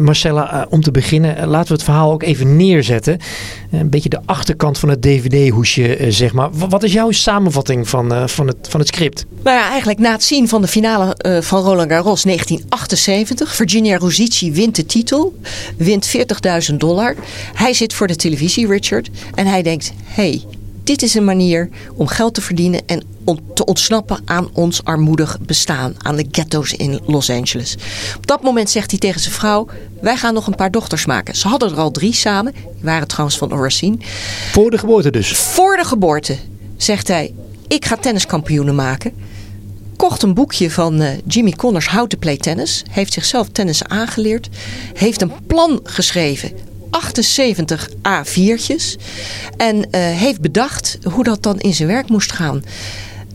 Marcella, 0.00 0.66
om 0.70 0.80
te 0.80 0.90
beginnen, 0.90 1.48
laten 1.48 1.68
we 1.68 1.74
het 1.74 1.82
verhaal 1.82 2.12
ook 2.12 2.22
even 2.22 2.56
neerzetten. 2.56 3.18
een 3.70 3.90
beetje 3.90 4.08
de 4.08 4.20
achterkant 4.24 4.78
van 4.78 4.88
het 4.88 5.02
dvd-hoesje, 5.02 5.96
zeg 6.08 6.32
maar. 6.32 6.48
Wat 6.52 6.82
is 6.82 6.92
jouw 6.92 7.10
samenvatting 7.10 7.88
van, 7.88 8.28
van, 8.28 8.46
het, 8.46 8.68
van 8.68 8.80
het 8.80 8.88
script? 8.88 9.26
Nou 9.42 9.56
ja, 9.56 9.68
eigenlijk 9.68 9.98
na 9.98 10.12
het 10.12 10.24
zien 10.24 10.48
van 10.48 10.60
de 10.60 10.68
finale 10.68 11.16
van 11.40 11.62
Roland 11.62 11.90
Garros 11.90 12.22
1978. 12.22 13.54
Virginia 13.54 13.96
Rosici 13.96 14.52
wint 14.52 14.76
de 14.76 14.86
titel. 14.86 15.34
Wint 15.76 16.16
40.000 16.70 16.76
dollar. 16.76 17.14
Hij 17.54 17.72
zit 17.72 17.94
voor 17.94 18.06
de 18.06 18.16
televisie, 18.16 18.66
Richard. 18.66 19.10
En 19.34 19.46
hij 19.46 19.62
denkt, 19.62 19.92
hey, 20.04 20.42
dit 20.84 21.02
is 21.02 21.14
een 21.14 21.24
manier 21.24 21.68
om 21.94 22.06
geld 22.06 22.34
te 22.34 22.40
verdienen 22.40 22.80
en 22.86 23.02
om 23.24 23.38
te 23.54 23.64
ontsnappen 23.64 24.20
aan 24.24 24.48
ons 24.52 24.84
armoedig 24.84 25.38
bestaan, 25.40 25.94
aan 25.98 26.16
de 26.16 26.26
ghetto's 26.30 26.72
in 26.72 27.00
Los 27.06 27.30
Angeles. 27.30 27.76
Op 28.16 28.26
dat 28.26 28.42
moment 28.42 28.70
zegt 28.70 28.90
hij 28.90 29.00
tegen 29.00 29.20
zijn 29.20 29.34
vrouw: 29.34 29.66
Wij 30.00 30.16
gaan 30.16 30.34
nog 30.34 30.46
een 30.46 30.54
paar 30.54 30.70
dochters 30.70 31.06
maken. 31.06 31.36
Ze 31.36 31.48
hadden 31.48 31.70
er 31.70 31.78
al 31.78 31.90
drie 31.90 32.12
samen, 32.12 32.52
die 32.52 32.62
waren 32.80 33.08
trouwens 33.08 33.38
van 33.38 33.52
Oracine. 33.52 33.96
Voor 34.52 34.70
de 34.70 34.78
geboorte 34.78 35.10
dus? 35.10 35.32
Voor 35.32 35.76
de 35.76 35.84
geboorte, 35.84 36.36
zegt 36.76 37.08
hij: 37.08 37.34
Ik 37.68 37.84
ga 37.84 37.96
tenniskampioenen 37.96 38.74
maken. 38.74 39.12
Kocht 39.96 40.22
een 40.22 40.34
boekje 40.34 40.70
van 40.70 41.02
uh, 41.02 41.08
Jimmy 41.26 41.52
Connors 41.52 41.88
How 41.88 42.06
to 42.06 42.18
Play 42.18 42.36
Tennis. 42.36 42.82
Heeft 42.90 43.12
zichzelf 43.12 43.48
tennis 43.48 43.84
aangeleerd. 43.84 44.48
Heeft 44.94 45.22
een 45.22 45.32
plan 45.46 45.80
geschreven 45.82 46.52
78 46.92 47.88
A4'tjes. 47.90 48.96
En 49.56 49.76
uh, 49.76 49.84
heeft 49.92 50.40
bedacht 50.40 50.98
hoe 51.02 51.24
dat 51.24 51.42
dan 51.42 51.58
in 51.58 51.74
zijn 51.74 51.88
werk 51.88 52.08
moest 52.08 52.32
gaan. 52.32 52.64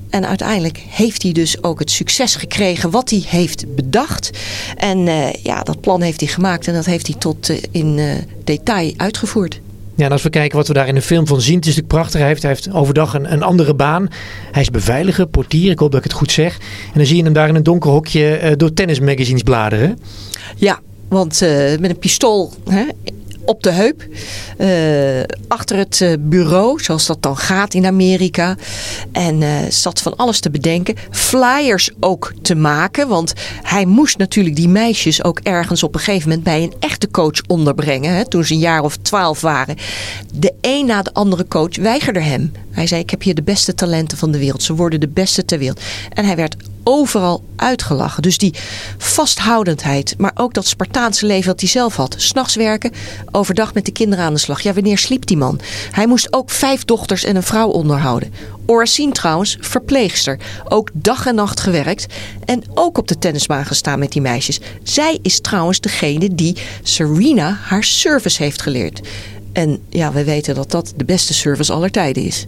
En 0.09 0.27
uiteindelijk 0.27 0.83
heeft 0.87 1.23
hij 1.23 1.31
dus 1.31 1.63
ook 1.63 1.79
het 1.79 1.91
succes 1.91 2.35
gekregen 2.35 2.89
wat 2.89 3.09
hij 3.09 3.23
heeft 3.27 3.75
bedacht. 3.75 4.29
En 4.75 5.07
uh, 5.07 5.33
ja, 5.33 5.63
dat 5.63 5.81
plan 5.81 6.01
heeft 6.01 6.19
hij 6.19 6.29
gemaakt 6.29 6.67
en 6.67 6.73
dat 6.73 6.85
heeft 6.85 7.07
hij 7.07 7.15
tot 7.15 7.49
uh, 7.49 7.57
in 7.71 7.99
detail 8.43 8.93
uitgevoerd. 8.97 9.59
Ja, 9.95 10.05
en 10.05 10.11
als 10.11 10.23
we 10.23 10.29
kijken 10.29 10.57
wat 10.57 10.67
we 10.67 10.73
daar 10.73 10.87
in 10.87 10.95
de 10.95 11.01
film 11.01 11.27
van 11.27 11.41
zien, 11.41 11.55
het 11.55 11.65
is 11.65 11.75
natuurlijk 11.75 11.93
prachtig. 11.93 12.19
Hij 12.19 12.29
heeft, 12.29 12.41
hij 12.41 12.51
heeft 12.51 12.71
overdag 12.73 13.13
een, 13.13 13.31
een 13.33 13.43
andere 13.43 13.73
baan. 13.73 14.07
Hij 14.51 14.61
is 14.61 14.69
beveiliger, 14.69 15.27
portier, 15.27 15.71
ik 15.71 15.79
hoop 15.79 15.91
dat 15.91 15.99
ik 15.99 16.09
het 16.11 16.19
goed 16.19 16.31
zeg. 16.31 16.57
En 16.85 16.93
dan 16.93 17.05
zie 17.05 17.17
je 17.17 17.23
hem 17.23 17.33
daar 17.33 17.49
in 17.49 17.55
een 17.55 17.63
donker 17.63 17.89
hokje 17.89 18.53
door 18.57 18.73
tennismagazines 18.73 19.41
bladeren. 19.43 19.99
Ja, 20.55 20.79
want 21.07 21.39
met 21.79 21.89
een 21.89 21.99
pistool 21.99 22.53
hè, 22.69 22.85
op 23.47 23.63
de 23.63 23.71
heup. 23.71 24.05
Uh, 24.57 25.23
achter 25.47 25.77
het 25.77 25.99
uh, 25.99 26.13
bureau, 26.19 26.81
zoals 26.83 27.05
dat 27.05 27.21
dan 27.21 27.37
gaat 27.37 27.73
in 27.73 27.85
Amerika. 27.85 28.55
En 29.11 29.41
uh, 29.41 29.49
zat 29.69 30.01
van 30.01 30.15
alles 30.15 30.39
te 30.39 30.49
bedenken. 30.49 30.95
Flyers 31.11 31.89
ook 31.99 32.33
te 32.41 32.55
maken. 32.55 33.07
Want 33.07 33.33
hij 33.61 33.85
moest 33.85 34.17
natuurlijk 34.17 34.55
die 34.55 34.69
meisjes 34.69 35.23
ook 35.23 35.39
ergens 35.43 35.83
op 35.83 35.93
een 35.93 35.99
gegeven 35.99 36.29
moment 36.29 36.45
bij 36.45 36.63
een 36.63 36.73
echte 36.79 37.11
coach 37.11 37.41
onderbrengen. 37.47 38.13
Hè, 38.13 38.27
toen 38.27 38.43
ze 38.43 38.53
een 38.53 38.59
jaar 38.59 38.83
of 38.83 38.97
twaalf 38.97 39.41
waren. 39.41 39.75
De 40.33 40.53
een 40.61 40.85
na 40.85 41.01
de 41.01 41.13
andere 41.13 41.47
coach 41.47 41.75
weigerde 41.75 42.21
hem. 42.21 42.51
Hij 42.71 42.87
zei: 42.87 43.01
Ik 43.01 43.09
heb 43.09 43.21
hier 43.21 43.35
de 43.35 43.43
beste 43.43 43.73
talenten 43.73 44.17
van 44.17 44.31
de 44.31 44.37
wereld. 44.37 44.63
Ze 44.63 44.75
worden 44.75 44.99
de 44.99 45.07
beste 45.07 45.45
ter 45.45 45.59
wereld. 45.59 45.81
En 46.13 46.25
hij 46.25 46.35
werd 46.35 46.55
overal 46.89 47.43
uitgelachen. 47.55 48.21
Dus 48.21 48.37
die 48.37 48.53
vasthoudendheid, 48.97 50.15
maar 50.17 50.31
ook 50.35 50.53
dat 50.53 50.67
Spartaanse 50.67 51.25
leven 51.25 51.47
dat 51.47 51.59
hij 51.59 51.69
zelf 51.69 51.95
had. 51.95 52.15
S'nachts 52.17 52.55
werken, 52.55 52.91
overdag 53.31 53.73
met 53.73 53.85
de 53.85 53.91
kinderen 53.91 54.25
aan 54.25 54.33
de 54.33 54.39
slag. 54.39 54.61
Ja, 54.61 54.73
wanneer 54.73 54.97
sliep 54.97 55.25
die 55.25 55.37
man? 55.37 55.59
Hij 55.91 56.07
moest 56.07 56.33
ook 56.33 56.49
vijf 56.49 56.85
dochters 56.85 57.23
en 57.23 57.35
een 57.35 57.43
vrouw 57.43 57.67
onderhouden. 57.69 58.33
Oracine 58.65 59.11
trouwens, 59.11 59.57
verpleegster. 59.59 60.39
Ook 60.67 60.89
dag 60.93 61.25
en 61.25 61.35
nacht 61.35 61.59
gewerkt. 61.59 62.05
En 62.45 62.63
ook 62.73 62.97
op 62.97 63.07
de 63.07 63.17
tennisbaan 63.17 63.65
gestaan 63.65 63.99
met 63.99 64.11
die 64.11 64.21
meisjes. 64.21 64.59
Zij 64.83 65.19
is 65.21 65.41
trouwens 65.41 65.79
degene 65.79 66.35
die 66.35 66.57
Serena 66.83 67.59
haar 67.61 67.83
service 67.83 68.43
heeft 68.43 68.61
geleerd. 68.61 69.07
En 69.53 69.79
ja, 69.89 70.11
we 70.11 70.23
weten 70.23 70.55
dat 70.55 70.71
dat 70.71 70.93
de 70.95 71.05
beste 71.05 71.33
service 71.33 71.73
aller 71.73 71.91
tijden 71.91 72.23
is. 72.23 72.45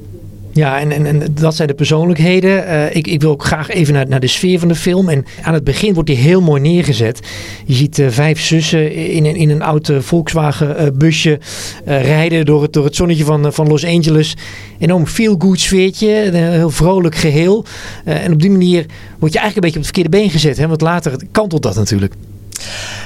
Ja, 0.59 0.79
en, 0.79 1.05
en, 1.05 1.23
dat 1.33 1.55
zijn 1.55 1.67
de 1.67 1.73
persoonlijkheden. 1.73 2.63
Uh, 2.63 2.95
ik, 2.95 3.07
ik 3.07 3.21
wil 3.21 3.31
ook 3.31 3.43
graag 3.43 3.69
even 3.69 3.93
naar, 3.93 4.07
naar 4.07 4.19
de 4.19 4.27
sfeer 4.27 4.59
van 4.59 4.67
de 4.67 4.75
film. 4.75 5.09
En 5.09 5.25
aan 5.41 5.53
het 5.53 5.63
begin 5.63 5.93
wordt 5.93 6.09
die 6.09 6.17
heel 6.17 6.41
mooi 6.41 6.61
neergezet. 6.61 7.19
Je 7.65 7.73
ziet 7.73 7.97
uh, 7.97 8.09
vijf 8.09 8.41
zussen 8.41 8.93
in, 8.93 9.25
in, 9.25 9.35
in 9.35 9.49
een 9.49 9.61
oud 9.61 9.89
uh, 9.89 9.99
Volkswagen 9.99 10.97
busje 10.97 11.39
rijden 11.85 12.45
door 12.45 12.61
het, 12.61 12.73
door 12.73 12.85
het 12.85 12.95
zonnetje 12.95 13.23
van, 13.23 13.53
van 13.53 13.67
Los 13.67 13.85
Angeles. 13.85 14.35
Enorm 14.79 15.05
feel-good 15.05 15.59
sfeertje, 15.59 16.25
een 16.25 16.33
heel 16.33 16.69
vrolijk 16.69 17.15
geheel. 17.15 17.65
en 18.03 18.33
op 18.33 18.41
die 18.41 18.51
manier 18.51 18.85
word 19.19 19.33
je 19.33 19.39
eigenlijk 19.39 19.55
een 19.55 19.61
beetje 19.61 19.79
op 19.79 19.85
het 19.85 19.93
verkeerde 19.95 20.09
been 20.09 20.29
gezet. 20.29 20.57
Hè? 20.57 20.67
Want 20.67 20.81
later 20.81 21.21
kantelt 21.31 21.61
dat 21.61 21.75
natuurlijk. 21.75 22.13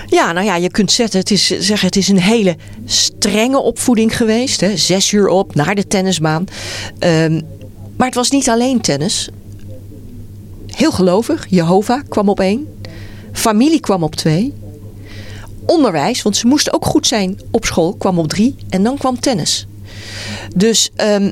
Ja, 0.07 0.31
nou 0.31 0.45
ja, 0.45 0.55
je 0.55 0.69
kunt 0.69 0.91
zetten, 0.91 1.19
het 1.19 1.31
is, 1.31 1.45
zeggen, 1.45 1.87
het 1.87 1.95
is 1.95 2.07
een 2.07 2.19
hele 2.19 2.55
strenge 2.85 3.59
opvoeding 3.59 4.17
geweest. 4.17 4.61
Hè? 4.61 4.77
Zes 4.77 5.11
uur 5.11 5.27
op, 5.27 5.55
naar 5.55 5.75
de 5.75 5.87
tennisbaan. 5.87 6.45
Um, 6.99 7.41
maar 7.97 8.07
het 8.07 8.15
was 8.15 8.29
niet 8.29 8.49
alleen 8.49 8.81
tennis. 8.81 9.29
Heel 10.67 10.91
gelovig, 10.91 11.45
Jehovah 11.49 12.01
kwam 12.09 12.29
op 12.29 12.39
één. 12.39 12.67
Familie 13.31 13.79
kwam 13.79 14.03
op 14.03 14.15
twee. 14.15 14.53
Onderwijs, 15.65 16.21
want 16.21 16.37
ze 16.37 16.47
moesten 16.47 16.73
ook 16.73 16.85
goed 16.85 17.07
zijn 17.07 17.39
op 17.51 17.65
school, 17.65 17.93
kwam 17.93 18.19
op 18.19 18.27
drie. 18.27 18.55
En 18.69 18.83
dan 18.83 18.97
kwam 18.97 19.19
tennis. 19.19 19.67
Dus 20.55 20.89
ehm, 20.95 21.31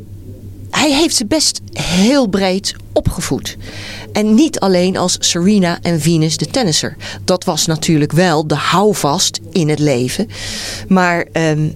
hij 0.82 0.94
heeft 0.94 1.16
ze 1.16 1.26
best 1.26 1.62
heel 1.74 2.28
breed 2.28 2.76
opgevoed. 2.94 3.58
En 4.14 4.34
niet 4.34 4.60
alleen 4.60 4.98
als 4.98 5.18
Serena 5.20 5.80
en 5.82 6.02
Venus 6.02 6.38
de 6.38 6.46
tennisser. 6.46 6.96
Dat 7.24 7.44
was 7.44 7.66
natuurlijk 7.66 8.12
wel 8.12 8.48
de 8.48 8.56
houvast 8.56 9.40
in 9.52 9.70
het 9.70 9.80
leven. 9.80 10.30
Maar 10.88 11.26
ehm, 11.32 11.70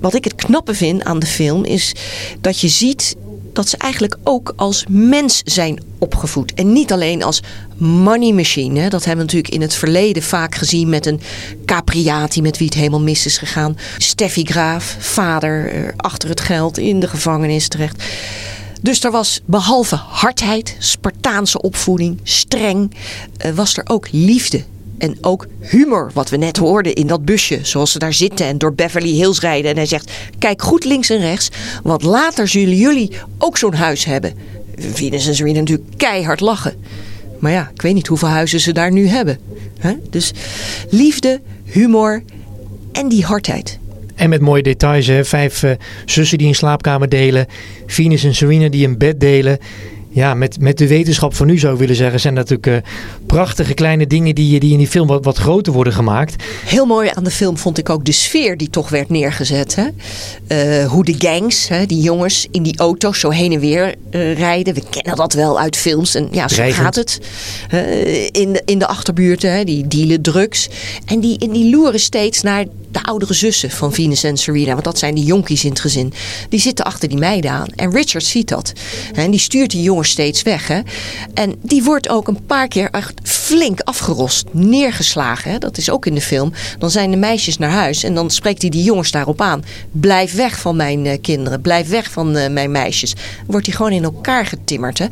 wat 0.00 0.14
ik 0.14 0.24
het 0.24 0.34
knappe 0.34 0.74
vind 0.74 1.04
aan 1.04 1.18
de 1.18 1.26
film 1.26 1.64
is 1.64 1.94
dat 2.40 2.60
je 2.60 2.68
ziet 2.68 3.16
dat 3.52 3.68
ze 3.68 3.76
eigenlijk 3.76 4.16
ook 4.24 4.52
als 4.56 4.84
mens 4.88 5.42
zijn 5.44 5.82
opgevoed. 5.98 6.54
En 6.54 6.72
niet 6.72 6.92
alleen 6.92 7.22
als 7.22 7.42
money 7.76 8.32
machine. 8.32 8.88
Dat 8.88 9.04
hebben 9.04 9.26
we 9.26 9.32
natuurlijk 9.32 9.54
in 9.54 9.60
het 9.60 9.74
verleden 9.74 10.22
vaak 10.22 10.54
gezien 10.54 10.88
met 10.88 11.06
een 11.06 11.20
Capriati 11.64 12.42
met 12.42 12.58
wie 12.58 12.66
het 12.66 12.76
helemaal 12.76 13.00
mis 13.00 13.26
is 13.26 13.38
gegaan. 13.38 13.76
Steffi 13.98 14.44
Graaf, 14.44 14.96
vader 14.98 15.72
eh, 15.72 15.88
achter 15.96 16.28
het 16.28 16.40
geld 16.40 16.78
in 16.78 17.00
de 17.00 17.08
gevangenis 17.08 17.68
terecht. 17.68 18.04
Dus 18.82 19.04
er 19.04 19.10
was 19.10 19.40
behalve 19.44 19.96
hardheid, 19.96 20.76
Spartaanse 20.78 21.62
opvoeding, 21.62 22.20
streng, 22.22 22.94
eh, 23.36 23.52
was 23.52 23.76
er 23.76 23.84
ook 23.86 24.08
liefde. 24.10 24.64
En 25.00 25.16
ook 25.20 25.46
humor, 25.60 26.10
wat 26.14 26.30
we 26.30 26.36
net 26.36 26.56
hoorden 26.56 26.94
in 26.94 27.06
dat 27.06 27.24
busje. 27.24 27.58
Zoals 27.62 27.92
ze 27.92 27.98
daar 27.98 28.12
zitten 28.12 28.46
en 28.46 28.58
door 28.58 28.74
Beverly 28.74 29.12
Hills 29.12 29.40
rijden. 29.40 29.70
En 29.70 29.76
hij 29.76 29.86
zegt, 29.86 30.12
kijk 30.38 30.62
goed 30.62 30.84
links 30.84 31.10
en 31.10 31.18
rechts. 31.18 31.48
Want 31.82 32.02
later 32.02 32.48
zullen 32.48 32.76
jullie 32.76 33.10
ook 33.38 33.58
zo'n 33.58 33.74
huis 33.74 34.04
hebben. 34.04 34.34
Venus 34.76 35.26
en 35.26 35.34
Serena 35.34 35.58
natuurlijk 35.58 35.88
keihard 35.96 36.40
lachen. 36.40 36.74
Maar 37.38 37.52
ja, 37.52 37.70
ik 37.74 37.82
weet 37.82 37.94
niet 37.94 38.06
hoeveel 38.06 38.28
huizen 38.28 38.60
ze 38.60 38.72
daar 38.72 38.92
nu 38.92 39.06
hebben. 39.06 39.38
Dus 40.10 40.32
liefde, 40.90 41.40
humor 41.64 42.22
en 42.92 43.08
die 43.08 43.24
hardheid. 43.24 43.78
En 44.14 44.28
met 44.28 44.40
mooie 44.40 44.62
details, 44.62 45.06
hè? 45.06 45.24
vijf 45.24 45.62
uh, 45.62 45.70
zussen 46.04 46.38
die 46.38 46.46
een 46.46 46.54
slaapkamer 46.54 47.08
delen. 47.08 47.46
Venus 47.86 48.24
en 48.24 48.34
Serena 48.34 48.68
die 48.68 48.86
een 48.86 48.98
bed 48.98 49.20
delen. 49.20 49.58
Ja, 50.12 50.34
met, 50.34 50.60
met 50.60 50.78
de 50.78 50.86
wetenschap 50.86 51.34
van 51.34 51.46
nu 51.46 51.58
zou 51.58 51.72
ik 51.72 51.78
willen 51.78 51.96
zeggen, 51.96 52.20
zijn 52.20 52.34
dat 52.34 52.48
natuurlijk 52.48 52.86
uh, 52.86 52.92
prachtige 53.26 53.74
kleine 53.74 54.06
dingen 54.06 54.34
die, 54.34 54.60
die 54.60 54.72
in 54.72 54.78
die 54.78 54.86
film 54.86 55.06
wat, 55.06 55.24
wat 55.24 55.36
groter 55.36 55.72
worden 55.72 55.92
gemaakt. 55.92 56.44
Heel 56.64 56.86
mooi 56.86 57.10
aan 57.14 57.24
de 57.24 57.30
film 57.30 57.58
vond 57.58 57.78
ik 57.78 57.90
ook 57.90 58.04
de 58.04 58.12
sfeer 58.12 58.56
die 58.56 58.70
toch 58.70 58.88
werd 58.88 59.08
neergezet. 59.08 59.76
Hè? 59.76 59.86
Uh, 60.82 60.88
hoe 60.90 61.04
de 61.04 61.14
gangs, 61.18 61.68
hè, 61.68 61.86
die 61.86 62.00
jongens 62.00 62.46
in 62.50 62.62
die 62.62 62.78
auto's 62.78 63.20
zo 63.20 63.30
heen 63.30 63.52
en 63.52 63.60
weer 63.60 63.94
uh, 64.10 64.38
rijden. 64.38 64.74
We 64.74 64.82
kennen 64.90 65.16
dat 65.16 65.32
wel 65.32 65.60
uit 65.60 65.76
films. 65.76 66.14
En 66.14 66.28
ja, 66.30 66.48
zo 66.48 66.54
Dreigend. 66.54 66.84
gaat 66.84 66.94
het. 66.94 67.20
in, 68.32 68.52
de, 68.52 68.62
in 68.64 68.78
de 68.78 68.86
achterbuurten, 68.86 69.52
hè, 69.52 69.64
die 69.64 69.86
dealen 69.86 70.22
drugs. 70.22 70.68
En 71.04 71.20
die, 71.20 71.38
en 71.38 71.50
die 71.50 71.70
loeren 71.70 72.00
steeds 72.00 72.42
naar 72.42 72.64
de 72.92 73.02
oudere 73.02 73.34
zussen 73.34 73.70
van 73.70 73.92
Venus 73.92 74.22
en 74.22 74.36
Serena. 74.36 74.72
Want 74.72 74.84
dat 74.84 74.98
zijn 74.98 75.14
die 75.14 75.24
jonkies 75.24 75.64
in 75.64 75.70
het 75.70 75.80
gezin. 75.80 76.12
Die 76.48 76.60
zitten 76.60 76.84
achter 76.84 77.08
die 77.08 77.18
meiden 77.18 77.50
aan. 77.50 77.68
En 77.76 77.92
Richard 77.92 78.24
ziet 78.24 78.48
dat. 78.48 78.72
En 79.14 79.30
die 79.30 79.40
stuurt 79.40 79.70
die 79.70 79.82
steeds 80.04 80.42
weg. 80.42 80.68
Hè? 80.68 80.80
En 81.34 81.54
die 81.62 81.84
wordt 81.84 82.08
ook 82.08 82.28
een 82.28 82.44
paar 82.46 82.68
keer 82.68 82.90
echt 82.90 83.20
flink 83.22 83.80
afgerost. 83.80 84.46
Neergeslagen. 84.52 85.50
Hè? 85.50 85.58
Dat 85.58 85.78
is 85.78 85.90
ook 85.90 86.06
in 86.06 86.14
de 86.14 86.20
film. 86.20 86.52
Dan 86.78 86.90
zijn 86.90 87.10
de 87.10 87.16
meisjes 87.16 87.58
naar 87.58 87.70
huis. 87.70 88.02
En 88.02 88.14
dan 88.14 88.30
spreekt 88.30 88.60
hij 88.60 88.70
die 88.70 88.82
jongens 88.82 89.10
daarop 89.10 89.40
aan. 89.40 89.64
Blijf 89.90 90.34
weg 90.34 90.60
van 90.60 90.76
mijn 90.76 91.04
uh, 91.04 91.12
kinderen. 91.20 91.60
Blijf 91.60 91.88
weg 91.88 92.10
van 92.10 92.36
uh, 92.36 92.48
mijn 92.48 92.70
meisjes. 92.70 93.14
Wordt 93.46 93.66
hij 93.66 93.76
gewoon 93.76 93.92
in 93.92 94.04
elkaar 94.04 94.46
getimmerd. 94.46 94.98
Hè? 94.98 95.06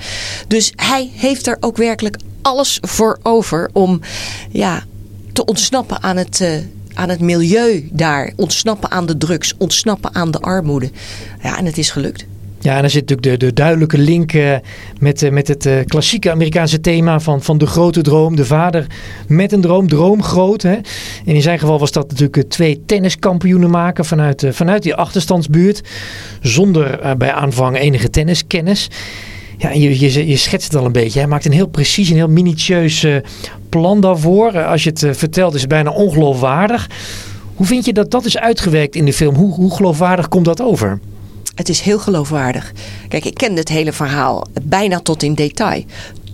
Dus 0.49 0.73
hij 0.77 1.11
heeft 1.15 1.47
er 1.47 1.57
ook 1.61 1.77
werkelijk 1.77 2.17
alles 2.43 2.79
voor 2.81 3.19
over. 3.23 3.71
Om 3.73 4.01
ja, 4.51 4.85
te 5.33 5.45
ontsnappen 5.45 6.03
aan 6.03 6.17
het... 6.17 6.41
Uh, 6.41 6.51
aan 6.95 7.09
het 7.09 7.21
milieu 7.21 7.89
daar. 7.93 8.33
Ontsnappen 8.37 8.91
aan 8.91 9.07
de 9.07 9.17
drugs. 9.17 9.55
Ontsnappen 9.59 10.15
aan 10.15 10.31
de 10.31 10.41
armoede. 10.41 10.91
Ja, 11.43 11.59
en 11.59 11.65
het 11.65 11.79
is 11.79 11.91
gelukt. 11.91 12.25
Ja, 12.61 12.77
en 12.77 12.83
er 12.85 12.91
zit 12.91 13.09
natuurlijk 13.09 13.41
de, 13.41 13.47
de 13.47 13.53
duidelijke 13.53 13.99
link 13.99 14.33
uh, 14.33 14.55
met, 15.01 15.23
uh, 15.23 15.31
met 15.31 15.49
het 15.49 15.67
uh, 15.67 15.75
klassieke 15.85 16.31
Amerikaanse 16.31 16.81
thema 16.81 17.21
van, 17.21 17.43
van 17.43 17.59
de 17.59 17.67
grote 17.67 18.03
droom. 18.03 18.37
De 18.37 18.45
vader 18.45 18.87
met 19.29 19.53
een 19.53 19.61
droom, 19.61 19.89
droom 19.89 20.23
groot. 20.23 20.63
Hè? 20.63 20.75
En 21.25 21.35
in 21.35 21.43
zijn 21.43 21.59
geval 21.59 21.79
was 21.79 21.93
dat 21.93 22.09
natuurlijk 22.09 22.49
twee 22.49 22.83
tenniskampioenen 22.87 23.71
maken 23.71 24.05
vanuit, 24.05 24.47
vanuit 24.51 24.83
die 24.83 24.95
achterstandsbuurt. 24.95 25.83
Zonder 26.41 27.17
bij 27.19 27.33
aanvang 27.33 27.79
enige 27.79 28.11
tenniskennis. 28.11 28.89
Ja, 29.59 29.71
je, 29.71 30.01
je, 30.01 30.27
je 30.27 30.37
schetst 30.37 30.73
het 30.73 30.81
al 30.81 30.87
een 30.87 30.93
beetje. 30.93 31.19
Hij 31.19 31.29
maakt 31.29 31.45
een 31.45 31.53
heel 31.53 31.69
precies 31.69 32.11
en 32.11 32.17
heel 32.17 32.29
minutieus 32.29 33.07
plan 33.69 34.01
daarvoor. 34.01 34.65
Als 34.65 34.85
je 34.85 34.91
het 34.91 35.17
vertelt 35.17 35.55
is 35.55 35.61
het 35.61 35.71
bijna 35.71 35.91
ongeloofwaardig. 35.91 36.91
Hoe 37.55 37.67
vind 37.67 37.85
je 37.85 37.93
dat 37.93 38.11
dat 38.11 38.25
is 38.25 38.39
uitgewerkt 38.39 38.97
in 38.97 39.05
de 39.05 39.13
film? 39.13 39.35
Hoe, 39.35 39.55
hoe 39.55 39.75
geloofwaardig 39.75 40.29
komt 40.29 40.45
dat 40.45 40.63
over? 40.63 40.99
Het 41.59 41.69
is 41.69 41.81
heel 41.81 41.99
geloofwaardig. 41.99 42.73
Kijk, 43.09 43.25
ik 43.25 43.35
ken 43.35 43.57
het 43.57 43.69
hele 43.69 43.93
verhaal 43.93 44.47
bijna 44.63 45.01
tot 45.01 45.23
in 45.23 45.35
detail. 45.35 45.85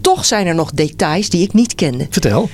Toch 0.00 0.24
zijn 0.24 0.46
er 0.46 0.54
nog 0.54 0.70
details 0.70 1.28
die 1.28 1.42
ik 1.42 1.52
niet 1.52 1.74
kende. 1.74 2.06
Vertel. 2.10 2.48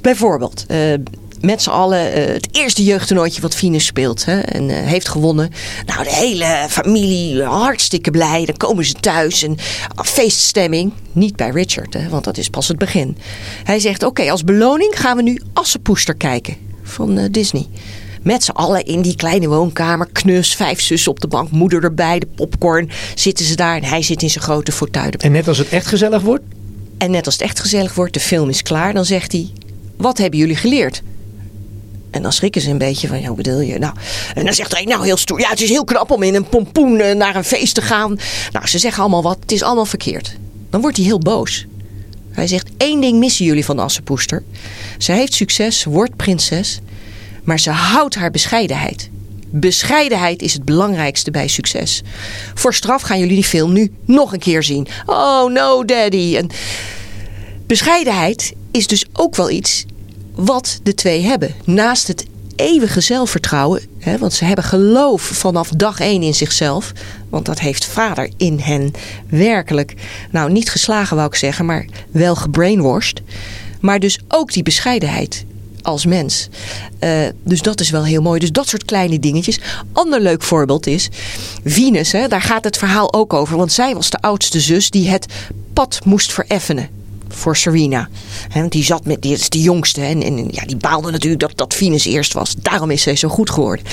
Bijvoorbeeld, 0.00 0.64
uh, 0.68 0.94
met 1.40 1.62
z'n 1.62 1.70
allen 1.70 2.18
uh, 2.18 2.26
het 2.26 2.48
eerste 2.52 2.84
jeugdtoernooitje 2.84 3.40
wat 3.40 3.54
Venus 3.54 3.84
speelt. 3.84 4.24
Hè, 4.24 4.40
en 4.40 4.68
uh, 4.68 4.76
heeft 4.76 5.08
gewonnen. 5.08 5.50
Nou, 5.86 6.04
de 6.04 6.14
hele 6.14 6.66
familie 6.68 7.42
hartstikke 7.42 8.10
blij. 8.10 8.44
Dan 8.44 8.56
komen 8.56 8.84
ze 8.84 8.92
thuis. 8.92 9.42
En 9.42 9.56
feeststemming. 10.04 10.92
Niet 11.12 11.36
bij 11.36 11.50
Richard, 11.50 11.94
hè, 11.94 12.08
want 12.08 12.24
dat 12.24 12.38
is 12.38 12.48
pas 12.48 12.68
het 12.68 12.78
begin. 12.78 13.16
Hij 13.64 13.78
zegt, 13.78 14.02
oké, 14.02 14.06
okay, 14.06 14.30
als 14.30 14.44
beloning 14.44 15.00
gaan 15.00 15.16
we 15.16 15.22
nu 15.22 15.40
Assenpoester 15.52 16.14
kijken. 16.14 16.56
Van 16.82 17.28
Disney. 17.30 17.68
Met 18.22 18.44
z'n 18.44 18.50
allen 18.50 18.84
in 18.84 19.02
die 19.02 19.16
kleine 19.16 19.48
woonkamer. 19.48 20.08
Knus, 20.12 20.54
vijf 20.54 20.80
zussen 20.80 21.10
op 21.10 21.20
de 21.20 21.26
bank. 21.26 21.50
Moeder 21.50 21.84
erbij, 21.84 22.18
de 22.18 22.26
popcorn. 22.26 22.90
Zitten 23.14 23.44
ze 23.44 23.54
daar 23.54 23.76
en 23.76 23.84
hij 23.84 24.02
zit 24.02 24.22
in 24.22 24.30
zijn 24.30 24.44
grote 24.44 24.72
fauteuil. 24.72 25.10
En 25.10 25.32
net 25.32 25.48
als 25.48 25.58
het 25.58 25.68
echt 25.68 25.86
gezellig 25.86 26.22
wordt? 26.22 26.44
En 26.98 27.10
net 27.10 27.26
als 27.26 27.34
het 27.34 27.42
echt 27.42 27.60
gezellig 27.60 27.94
wordt, 27.94 28.14
de 28.14 28.20
film 28.20 28.48
is 28.48 28.62
klaar. 28.62 28.94
Dan 28.94 29.04
zegt 29.04 29.32
hij, 29.32 29.50
wat 29.96 30.18
hebben 30.18 30.38
jullie 30.38 30.56
geleerd? 30.56 31.02
En 32.10 32.22
dan 32.22 32.32
schrikken 32.32 32.60
ze 32.60 32.70
een 32.70 32.78
beetje 32.78 33.08
van, 33.08 33.20
ja, 33.20 33.26
hoe 33.26 33.36
bedoel 33.36 33.60
je? 33.60 33.78
Nou, 33.78 33.94
en 34.34 34.44
dan 34.44 34.54
zegt 34.54 34.72
hij, 34.72 34.84
nou 34.84 35.04
heel 35.04 35.16
stoer. 35.16 35.40
Ja, 35.40 35.48
het 35.48 35.60
is 35.60 35.68
heel 35.68 35.84
knap 35.84 36.10
om 36.10 36.22
in 36.22 36.34
een 36.34 36.48
pompoen 36.48 37.00
uh, 37.00 37.14
naar 37.14 37.36
een 37.36 37.44
feest 37.44 37.74
te 37.74 37.82
gaan. 37.82 38.18
Nou, 38.52 38.66
ze 38.66 38.78
zeggen 38.78 39.02
allemaal 39.02 39.22
wat. 39.22 39.38
Het 39.40 39.52
is 39.52 39.62
allemaal 39.62 39.84
verkeerd. 39.84 40.36
Dan 40.70 40.80
wordt 40.80 40.96
hij 40.96 41.06
heel 41.06 41.18
boos. 41.18 41.66
Hij 42.30 42.46
zegt, 42.46 42.68
één 42.76 43.00
ding 43.00 43.18
missen 43.18 43.44
jullie 43.44 43.64
van 43.64 43.76
de 43.76 43.82
Assenpoester. 43.82 44.42
Ze 44.98 45.12
heeft 45.12 45.34
succes, 45.34 45.84
wordt 45.84 46.16
prinses. 46.16 46.80
Maar 47.44 47.60
ze 47.60 47.70
houdt 47.70 48.14
haar 48.14 48.30
bescheidenheid. 48.30 49.10
Bescheidenheid 49.54 50.42
is 50.42 50.52
het 50.52 50.64
belangrijkste 50.64 51.30
bij 51.30 51.48
succes. 51.48 52.02
Voor 52.54 52.74
straf 52.74 53.02
gaan 53.02 53.18
jullie 53.18 53.34
die 53.34 53.44
film 53.44 53.72
nu 53.72 53.92
nog 54.04 54.32
een 54.32 54.38
keer 54.38 54.62
zien. 54.62 54.86
Oh 55.06 55.50
no, 55.50 55.84
daddy. 55.84 56.36
En 56.36 56.50
bescheidenheid 57.66 58.52
is 58.70 58.86
dus 58.86 59.04
ook 59.12 59.36
wel 59.36 59.50
iets 59.50 59.84
wat 60.34 60.80
de 60.82 60.94
twee 60.94 61.22
hebben. 61.22 61.54
Naast 61.64 62.08
het 62.08 62.26
eeuwige 62.56 63.00
zelfvertrouwen, 63.00 63.82
hè, 63.98 64.18
want 64.18 64.32
ze 64.32 64.44
hebben 64.44 64.64
geloof 64.64 65.22
vanaf 65.22 65.68
dag 65.68 66.00
één 66.00 66.22
in 66.22 66.34
zichzelf. 66.34 66.92
Want 67.28 67.46
dat 67.46 67.60
heeft 67.60 67.84
vader 67.84 68.30
in 68.36 68.58
hen 68.58 68.92
werkelijk, 69.28 69.94
nou 70.30 70.52
niet 70.52 70.70
geslagen 70.70 71.16
wou 71.16 71.28
ik 71.28 71.34
zeggen, 71.34 71.64
maar 71.64 71.86
wel 72.10 72.34
gebrainwashed. 72.34 73.22
Maar 73.80 74.00
dus 74.00 74.18
ook 74.28 74.52
die 74.52 74.62
bescheidenheid 74.62 75.44
als 75.82 76.06
mens. 76.06 76.48
Uh, 77.00 77.10
dus 77.44 77.62
dat 77.62 77.80
is 77.80 77.90
wel 77.90 78.04
heel 78.04 78.22
mooi. 78.22 78.40
Dus 78.40 78.52
dat 78.52 78.68
soort 78.68 78.84
kleine 78.84 79.18
dingetjes. 79.18 79.60
Ander 79.92 80.20
leuk 80.20 80.42
voorbeeld 80.42 80.86
is 80.86 81.08
Venus. 81.64 82.12
Hè, 82.12 82.28
daar 82.28 82.42
gaat 82.42 82.64
het 82.64 82.76
verhaal 82.76 83.12
ook 83.12 83.32
over. 83.32 83.56
Want 83.56 83.72
zij 83.72 83.94
was 83.94 84.10
de 84.10 84.20
oudste 84.20 84.60
zus 84.60 84.90
die 84.90 85.08
het 85.08 85.26
pad 85.72 85.98
moest 86.04 86.32
vereffenen 86.32 86.88
voor 87.28 87.56
Serena. 87.56 88.08
He, 88.48 88.60
want 88.60 88.72
die 88.72 88.84
zat 88.84 89.04
met, 89.04 89.22
die 89.22 89.32
is 89.32 89.48
de 89.48 89.60
jongste. 89.60 90.00
En, 90.00 90.22
en 90.22 90.48
ja, 90.50 90.64
die 90.64 90.76
baalde 90.76 91.10
natuurlijk 91.10 91.40
dat, 91.40 91.52
dat 91.54 91.74
Venus 91.74 92.04
eerst 92.04 92.32
was. 92.32 92.54
Daarom 92.58 92.90
is 92.90 93.02
zij 93.02 93.16
zo 93.16 93.28
goed 93.28 93.50
geworden. 93.50 93.84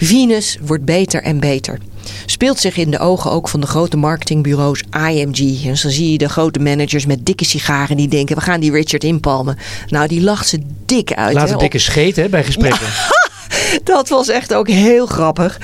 Venus 0.00 0.58
wordt 0.60 0.84
beter 0.84 1.22
en 1.22 1.40
beter. 1.40 1.78
Speelt 2.26 2.58
zich 2.58 2.76
in 2.76 2.90
de 2.90 2.98
ogen 2.98 3.30
ook 3.30 3.48
van 3.48 3.60
de 3.60 3.66
grote 3.66 3.96
marketingbureaus 3.96 4.82
IMG. 5.08 5.64
En 5.64 5.76
dan 5.82 5.90
zie 5.90 6.12
je 6.12 6.18
de 6.18 6.28
grote 6.28 6.58
managers 6.58 7.06
met 7.06 7.26
dikke 7.26 7.44
sigaren 7.44 7.96
die 7.96 8.08
denken: 8.08 8.36
we 8.36 8.42
gaan 8.42 8.60
die 8.60 8.72
Richard 8.72 9.04
inpalmen. 9.04 9.58
Nou, 9.86 10.08
die 10.08 10.20
lacht 10.20 10.48
ze 10.48 10.60
dik 10.86 11.12
uit. 11.12 11.34
Laat 11.34 11.46
hè, 11.46 11.52
een 11.52 11.58
dikke 11.58 11.78
scheet 11.78 12.16
hè, 12.16 12.28
bij 12.28 12.44
gesprekken. 12.44 12.86
dat 13.84 14.08
was 14.08 14.28
echt 14.28 14.54
ook 14.54 14.68
heel 14.68 15.06
grappig. 15.06 15.58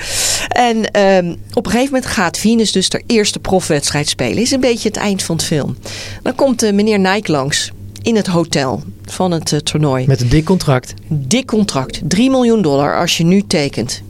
En 0.47 1.01
um, 1.01 1.35
op 1.53 1.65
een 1.65 1.71
gegeven 1.71 1.93
moment 1.93 2.11
gaat 2.11 2.37
Venus 2.37 2.71
dus 2.71 2.91
haar 2.91 3.01
eerste 3.05 3.39
profwedstrijd 3.39 4.09
spelen. 4.09 4.37
Is 4.37 4.51
een 4.51 4.59
beetje 4.59 4.87
het 4.87 4.97
eind 4.97 5.23
van 5.23 5.35
het 5.35 5.45
film. 5.45 5.77
Dan 6.23 6.35
komt 6.35 6.63
uh, 6.63 6.73
meneer 6.73 6.99
Nike 6.99 7.31
langs 7.31 7.71
in 8.01 8.15
het 8.15 8.27
hotel 8.27 8.83
van 9.05 9.31
het 9.31 9.51
uh, 9.51 9.59
toernooi. 9.59 10.07
Met 10.07 10.21
een 10.21 10.29
dik 10.29 10.45
contract. 10.45 10.93
Dik 11.07 11.45
contract. 11.45 11.99
3 12.03 12.29
miljoen 12.29 12.61
dollar 12.61 12.99
als 12.99 13.17
je 13.17 13.23
nu 13.23 13.43
tekent. 13.47 14.01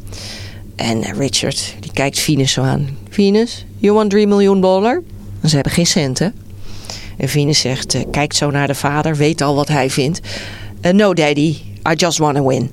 En 0.78 0.98
uh, 0.98 1.10
Richard, 1.18 1.76
die 1.80 1.92
kijkt 1.94 2.20
Venus 2.20 2.52
zo 2.52 2.62
aan. 2.62 2.98
Venus, 3.10 3.66
you 3.78 3.94
want 3.94 4.10
3 4.10 4.28
miljoen 4.28 4.62
dollar? 4.62 5.04
Ze 5.44 5.56
hebben 5.56 5.74
geen 5.74 5.88
centen. 5.88 6.36
En 7.18 7.30
Venus 7.30 7.60
zegt, 7.60 7.96
uh, 7.96 8.02
kijkt 8.12 8.36
zo 8.36 8.52
naar 8.52 8.68
de 8.68 8.76
vader, 8.76 9.16
weet 9.16 9.42
al 9.42 9.56
wat 9.56 9.68
hij 9.68 9.90
vindt. 9.90 10.20
Uh, 10.82 10.92
no 10.92 11.14
daddy, 11.14 11.56
I 11.92 11.94
just 11.96 12.18
want 12.18 12.36
to 12.36 12.48
win. 12.48 12.72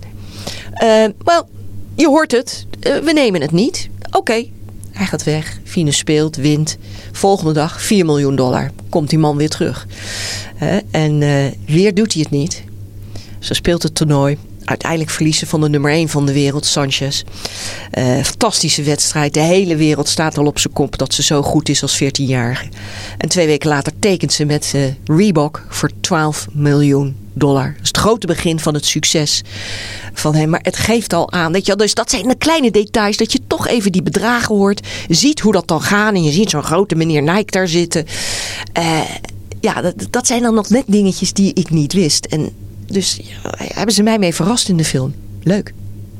Uh, 0.82 1.06
well, 1.24 1.42
je 1.94 2.06
hoort 2.06 2.32
het, 2.32 2.66
we 2.80 3.10
nemen 3.14 3.40
het 3.40 3.52
niet. 3.52 3.88
Oké, 4.10 4.44
hij 4.94 5.06
gaat 5.06 5.24
weg. 5.24 5.60
Venus 5.64 5.96
speelt, 5.96 6.36
wint. 6.36 6.76
Volgende 7.12 7.52
dag 7.52 7.82
4 7.82 8.04
miljoen 8.04 8.36
dollar. 8.36 8.70
Komt 8.88 9.10
die 9.10 9.18
man 9.18 9.36
weer 9.36 9.48
terug. 9.48 9.86
En 10.90 11.22
eh, 11.22 11.44
weer 11.66 11.94
doet 11.94 12.12
hij 12.12 12.22
het 12.22 12.30
niet. 12.30 12.62
Ze 13.38 13.54
speelt 13.54 13.82
het 13.82 13.94
toernooi. 13.94 14.38
Uiteindelijk 14.64 15.10
verliezen 15.10 15.46
van 15.46 15.60
de 15.60 15.68
nummer 15.68 15.90
1 15.90 16.08
van 16.08 16.26
de 16.26 16.32
wereld, 16.32 16.66
Sanchez. 16.66 17.22
Eh, 17.90 18.22
fantastische 18.22 18.82
wedstrijd. 18.82 19.34
De 19.34 19.40
hele 19.40 19.76
wereld 19.76 20.08
staat 20.08 20.38
al 20.38 20.46
op 20.46 20.58
zijn 20.58 20.72
kop 20.72 20.98
dat 20.98 21.14
ze 21.14 21.22
zo 21.22 21.42
goed 21.42 21.68
is 21.68 21.82
als 21.82 22.02
14-jarige. 22.02 22.66
En 23.18 23.28
twee 23.28 23.46
weken 23.46 23.68
later 23.68 23.92
tekent 23.98 24.32
ze 24.32 24.44
met 24.44 24.72
eh, 24.74 24.82
Reebok 25.04 25.66
voor 25.68 25.90
12 26.00 26.46
miljoen 26.52 27.16
dollar. 27.32 27.72
Dat 27.72 27.82
is 27.82 27.88
het 27.88 27.96
grote 27.96 28.26
begin 28.26 28.60
van 28.60 28.74
het 28.74 28.86
succes 28.86 29.42
van 30.12 30.34
hem. 30.34 30.50
Maar 30.50 30.60
het 30.62 30.76
geeft 30.76 31.12
al 31.12 31.32
aan. 31.32 31.52
Weet 31.52 31.66
je, 31.66 31.76
dus 31.76 31.94
dat 31.94 32.10
zijn 32.10 32.28
de 32.28 32.36
kleine 32.36 32.70
details. 32.70 33.16
Dat 33.16 33.32
je 33.32 33.40
toch 33.46 33.66
even 33.66 33.92
die 33.92 34.02
bedragen 34.02 34.54
hoort. 34.54 34.86
Ziet 35.08 35.40
hoe 35.40 35.52
dat 35.52 35.68
dan 35.68 35.82
gaat. 35.82 36.14
En 36.14 36.22
je 36.22 36.32
ziet 36.32 36.50
zo'n 36.50 36.62
grote 36.62 36.94
meneer 36.94 37.22
Nike 37.22 37.50
daar 37.50 37.68
zitten. 37.68 38.06
Eh, 38.72 39.00
ja, 39.60 39.80
dat, 39.80 39.94
dat 40.10 40.26
zijn 40.26 40.42
dan 40.42 40.54
nog 40.54 40.68
net 40.68 40.84
dingetjes 40.86 41.32
die 41.32 41.54
ik 41.54 41.70
niet 41.70 41.92
wist. 41.92 42.26
En 42.26 42.52
dus 42.94 43.20
ja, 43.22 43.54
hebben 43.58 43.94
ze 43.94 44.02
mij 44.02 44.18
mee 44.18 44.34
verrast 44.34 44.68
in 44.68 44.76
de 44.76 44.84
film. 44.84 45.14
Leuk. 45.42 45.72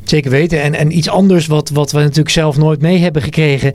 Zeker 0.05 0.31
weten. 0.31 0.63
En, 0.63 0.75
en 0.75 0.97
iets 0.97 1.09
anders 1.09 1.47
wat, 1.47 1.69
wat 1.69 1.93
we 1.93 1.99
natuurlijk 1.99 2.31
zelf 2.31 2.57
nooit 2.57 2.81
mee 2.81 2.99
hebben 2.99 3.23
gekregen. 3.23 3.73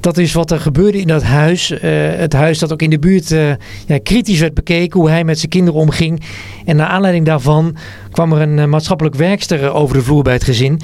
Dat 0.00 0.18
is 0.18 0.32
wat 0.32 0.50
er 0.50 0.60
gebeurde 0.60 1.00
in 1.00 1.06
dat 1.06 1.22
huis. 1.22 1.70
Uh, 1.70 1.78
het 2.16 2.32
huis 2.32 2.58
dat 2.58 2.72
ook 2.72 2.82
in 2.82 2.90
de 2.90 2.98
buurt 2.98 3.30
uh, 3.30 3.48
ja, 3.86 3.98
kritisch 4.02 4.40
werd 4.40 4.54
bekeken. 4.54 5.00
Hoe 5.00 5.10
hij 5.10 5.24
met 5.24 5.38
zijn 5.38 5.50
kinderen 5.50 5.80
omging. 5.80 6.22
En 6.64 6.76
naar 6.76 6.86
aanleiding 6.86 7.26
daarvan 7.26 7.76
kwam 8.10 8.32
er 8.32 8.40
een 8.40 8.58
uh, 8.58 8.64
maatschappelijk 8.64 9.16
werkster 9.16 9.72
over 9.72 9.96
de 9.96 10.02
vloer 10.02 10.22
bij 10.22 10.32
het 10.32 10.44
gezin. 10.44 10.80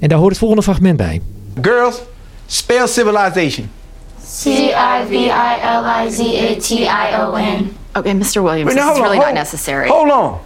En 0.00 0.08
daar 0.08 0.18
hoort 0.18 0.30
het 0.30 0.38
volgende 0.38 0.62
fragment 0.62 0.96
bij. 0.96 1.20
Girls, 1.60 2.00
spell 2.46 2.86
civilization. 2.86 3.70
C-I-V-I-L-I-Z-A-T-I-O-N. 4.42 5.32
Okay, 7.94 8.12
Mr. 8.12 8.42
Williams, 8.42 8.64
Wait, 8.64 8.74
now, 8.74 8.74
this 8.74 8.74
is 8.74 8.84
hold 8.84 8.98
on, 8.98 9.02
really 9.02 9.18
not 9.18 9.34
necessary. 9.34 9.88
Hold 9.88 10.10
on. 10.10 10.38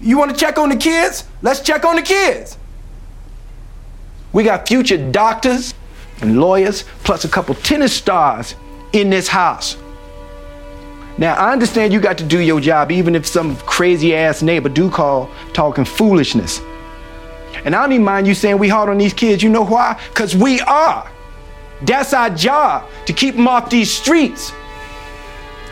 You 0.00 0.18
want 0.18 0.30
to 0.30 0.36
check 0.36 0.58
on 0.58 0.68
the 0.70 0.76
kids? 0.76 1.24
Let's 1.42 1.60
check 1.60 1.84
on 1.84 1.96
the 1.96 2.02
kids. 2.02 2.56
We 4.32 4.44
got 4.44 4.66
future 4.66 4.96
doctors 5.10 5.74
and 6.20 6.40
lawyers, 6.40 6.84
plus 7.04 7.24
a 7.24 7.28
couple 7.28 7.54
tennis 7.56 7.92
stars 7.92 8.54
in 8.92 9.10
this 9.10 9.28
house. 9.28 9.76
Now, 11.18 11.34
I 11.34 11.52
understand 11.52 11.92
you 11.92 12.00
got 12.00 12.16
to 12.18 12.24
do 12.24 12.38
your 12.38 12.60
job, 12.60 12.90
even 12.92 13.14
if 13.14 13.26
some 13.26 13.56
crazy 13.56 14.14
ass 14.14 14.42
neighbor 14.42 14.68
do 14.68 14.90
call 14.90 15.30
talking 15.52 15.84
foolishness. 15.84 16.60
And 17.64 17.74
I 17.74 17.82
don't 17.82 17.92
even 17.92 18.04
mind 18.04 18.26
you 18.26 18.34
saying 18.34 18.58
we 18.58 18.68
hard 18.68 18.88
on 18.88 18.96
these 18.96 19.12
kids. 19.12 19.42
You 19.42 19.50
know 19.50 19.64
why? 19.64 20.00
Because 20.08 20.34
we 20.34 20.60
are. 20.62 21.10
That's 21.82 22.14
our 22.14 22.30
job, 22.30 22.88
to 23.06 23.12
keep 23.12 23.36
them 23.36 23.48
off 23.48 23.68
these 23.68 23.90
streets. 23.90 24.52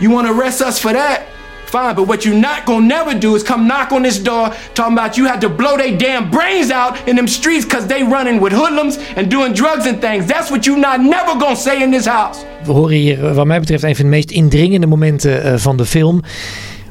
You 0.01 0.11
want 0.11 0.27
to 0.27 0.39
arrest 0.39 0.61
us 0.61 0.79
for 0.79 0.93
that? 0.93 1.27
Fine, 1.71 1.97
but 1.97 2.07
what 2.07 2.25
you 2.25 2.35
not 2.35 2.65
gonna 2.65 2.87
never 2.87 3.19
do 3.19 3.35
is 3.35 3.43
come 3.43 3.67
knock 3.67 3.93
on 3.93 4.03
this 4.03 4.23
door 4.23 4.55
talking 4.73 4.99
about 4.99 5.17
you 5.17 5.29
had 5.29 5.41
to 5.41 5.49
blow 5.51 5.77
their 5.77 5.97
damn 5.99 6.31
brains 6.31 6.71
out 6.71 6.97
in 7.07 7.17
them 7.17 7.29
streets 7.29 7.67
cause 7.67 7.87
they 7.87 8.03
running 8.03 8.41
with 8.43 8.53
hoodlums 8.53 8.99
and 9.17 9.31
doing 9.31 9.53
drugs 9.55 9.87
and 9.87 10.01
things. 10.01 10.27
That's 10.27 10.51
what 10.51 10.65
you 10.65 10.79
not 10.79 11.01
never 11.01 11.39
gonna 11.39 11.57
say 11.57 11.83
in 11.83 11.91
this 11.91 12.07
house. 12.07 12.45
We 12.65 12.73
horen 12.73 12.97
hier 12.97 13.27
eh, 13.27 13.35
wat 13.35 13.47
mij 13.47 13.61
betreft 13.61 13.83
een 13.83 13.97
van 13.97 14.05
de 14.05 14.11
meest 14.11 14.31
indringende 14.31 14.87
momenten 14.87 15.43
eh, 15.43 15.59
van 15.59 15.77
de 15.77 15.87
film. 15.87 16.23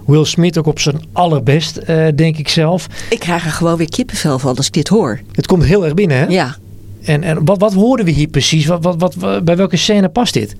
Will 0.05 0.25
Smith 0.25 0.57
ook 0.57 0.67
op 0.67 0.79
zijn 0.79 1.01
allerbest, 1.13 1.77
eh, 1.77 2.07
denk 2.15 2.37
ik 2.37 2.49
zelf. 2.49 2.87
Ik 3.09 3.19
krijg 3.19 3.45
er 3.45 3.51
gewoon 3.51 3.77
weer 3.77 3.89
kippenvel 3.89 4.39
van 4.39 4.55
als 4.55 4.67
ik 4.67 4.73
dit 4.73 4.87
hoor. 4.87 5.19
Het 5.31 5.47
komt 5.47 5.63
heel 5.63 5.85
erg 5.85 5.93
binnen, 5.93 6.17
hè? 6.17 6.25
Ja. 6.25 6.55
En, 7.03 7.23
en 7.23 7.45
wat, 7.45 7.59
wat 7.59 7.73
hoorden 7.73 8.05
we 8.05 8.11
hier 8.11 8.27
precies? 8.27 8.65
Wat, 8.65 8.83
wat, 8.83 9.15
wat, 9.15 9.45
bij 9.45 9.57
welke 9.57 9.77
scène 9.77 10.09
past 10.09 10.33
dit? 10.33 10.55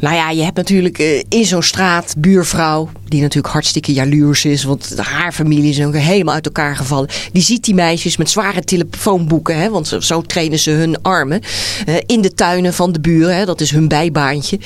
Nou 0.00 0.14
ja, 0.14 0.30
je 0.30 0.42
hebt 0.42 0.56
natuurlijk 0.56 0.98
eh, 0.98 1.22
in 1.28 1.44
zo'n 1.44 1.62
straat 1.62 2.14
buurvrouw, 2.18 2.88
die 3.10 3.20
natuurlijk 3.20 3.52
hartstikke 3.52 3.92
jaloers 3.92 4.44
is, 4.44 4.64
want 4.64 4.98
haar 4.98 5.32
familie 5.32 5.70
is 5.70 5.82
ook 5.82 5.96
helemaal 5.96 6.34
uit 6.34 6.46
elkaar 6.46 6.76
gevallen. 6.76 7.08
Die 7.32 7.42
ziet 7.42 7.64
die 7.64 7.74
meisjes 7.74 8.16
met 8.16 8.30
zware 8.30 8.64
telefoonboeken, 8.64 9.58
hè, 9.58 9.70
want 9.70 9.96
zo, 10.00 10.22
trainen 10.22 10.58
ze 10.58 10.70
hun 10.70 11.02
armen, 11.02 11.40
eh, 11.86 11.94
in 12.06 12.20
de 12.20 12.34
tuinen 12.34 12.74
van 12.74 12.92
de 12.92 13.00
buren. 13.00 13.36
Hè, 13.36 13.44
dat 13.44 13.60
is 13.60 13.70
hun 13.70 13.88
bijbaantje. 13.88 14.58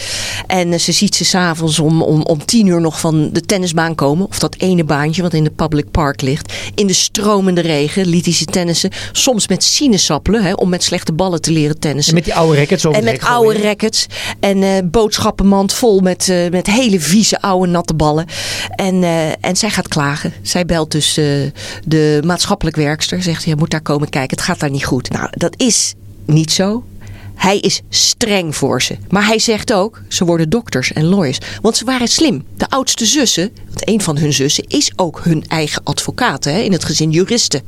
En 0.46 0.72
eh, 0.72 0.78
ze 0.78 0.92
ziet 0.92 1.14
ze 1.14 1.24
s'avonds 1.24 1.78
om, 1.78 2.02
om, 2.02 2.22
om 2.22 2.44
tien 2.44 2.66
uur 2.66 2.80
nog 2.80 3.00
van 3.00 3.30
de 3.32 3.40
tennisbaan 3.40 3.94
komen, 3.94 4.26
of 4.26 4.38
dat 4.38 4.56
ene 4.58 4.84
baantje 4.84 5.22
wat 5.22 5.34
in 5.34 5.44
de 5.44 5.50
public 5.50 5.90
park 5.90 6.20
ligt. 6.22 6.52
In 6.74 6.86
de 6.86 6.92
stromende 6.92 7.60
regen 7.60 8.06
liet 8.06 8.24
hij 8.24 8.34
ze 8.34 8.44
tennissen, 8.44 8.90
soms 9.12 9.48
met 9.48 9.64
sinaasappelen, 9.64 10.42
hè, 10.42 10.52
om 10.52 10.68
met 10.68 10.82
slechte 10.82 11.12
ballen 11.12 11.40
te 11.40 11.50
leren 11.52 11.78
tennissen. 11.78 12.12
En 12.12 12.18
met 12.18 12.24
die 12.24 12.34
oude 12.34 12.58
rackets 12.58 12.86
over 12.86 12.98
En 12.98 13.04
met 13.04 13.24
oude 13.24 13.62
rackets. 13.62 14.06
En 14.40 14.62
eh 14.62 14.70
boodschappenmand 14.84 15.72
vol 15.72 16.00
met, 16.00 16.32
met 16.50 16.66
hele 16.66 17.00
vieze 17.00 17.40
oude 17.40 17.70
natte 17.70 17.94
ballen. 17.94 18.26
En, 18.70 19.02
eh, 19.02 19.28
en 19.28 19.56
zij 19.56 19.70
gaat 19.70 19.88
klagen. 19.88 20.32
Zij 20.42 20.66
belt 20.66 20.90
dus 20.90 21.16
eh, 21.16 21.24
de 21.84 22.22
maatschappelijk 22.24 22.76
werkster. 22.76 23.22
Zegt, 23.22 23.44
je 23.44 23.56
moet 23.56 23.70
daar 23.70 23.80
komen 23.80 24.08
kijken. 24.08 24.36
Het 24.36 24.46
gaat 24.46 24.60
daar 24.60 24.70
niet 24.70 24.84
goed. 24.84 25.10
Nou, 25.10 25.28
dat 25.30 25.54
is 25.56 25.94
niet 26.26 26.52
zo. 26.52 26.84
Hij 27.40 27.58
is 27.58 27.82
streng 27.88 28.56
voor 28.56 28.82
ze. 28.82 28.96
Maar 29.08 29.26
hij 29.26 29.38
zegt 29.38 29.72
ook, 29.72 30.02
ze 30.08 30.24
worden 30.24 30.50
dokters 30.50 30.92
en 30.92 31.04
lawyers. 31.04 31.38
Want 31.62 31.76
ze 31.76 31.84
waren 31.84 32.08
slim. 32.08 32.44
De 32.56 32.70
oudste 32.70 33.06
zussen, 33.06 33.50
want 33.66 33.88
een 33.88 34.00
van 34.00 34.18
hun 34.18 34.32
zussen 34.32 34.64
is 34.66 34.92
ook 34.96 35.20
hun 35.24 35.44
eigen 35.48 35.82
advocaat. 35.84 36.44
Hè, 36.44 36.58
in 36.58 36.72
het 36.72 36.84
gezin 36.84 37.10
juristen 37.10 37.62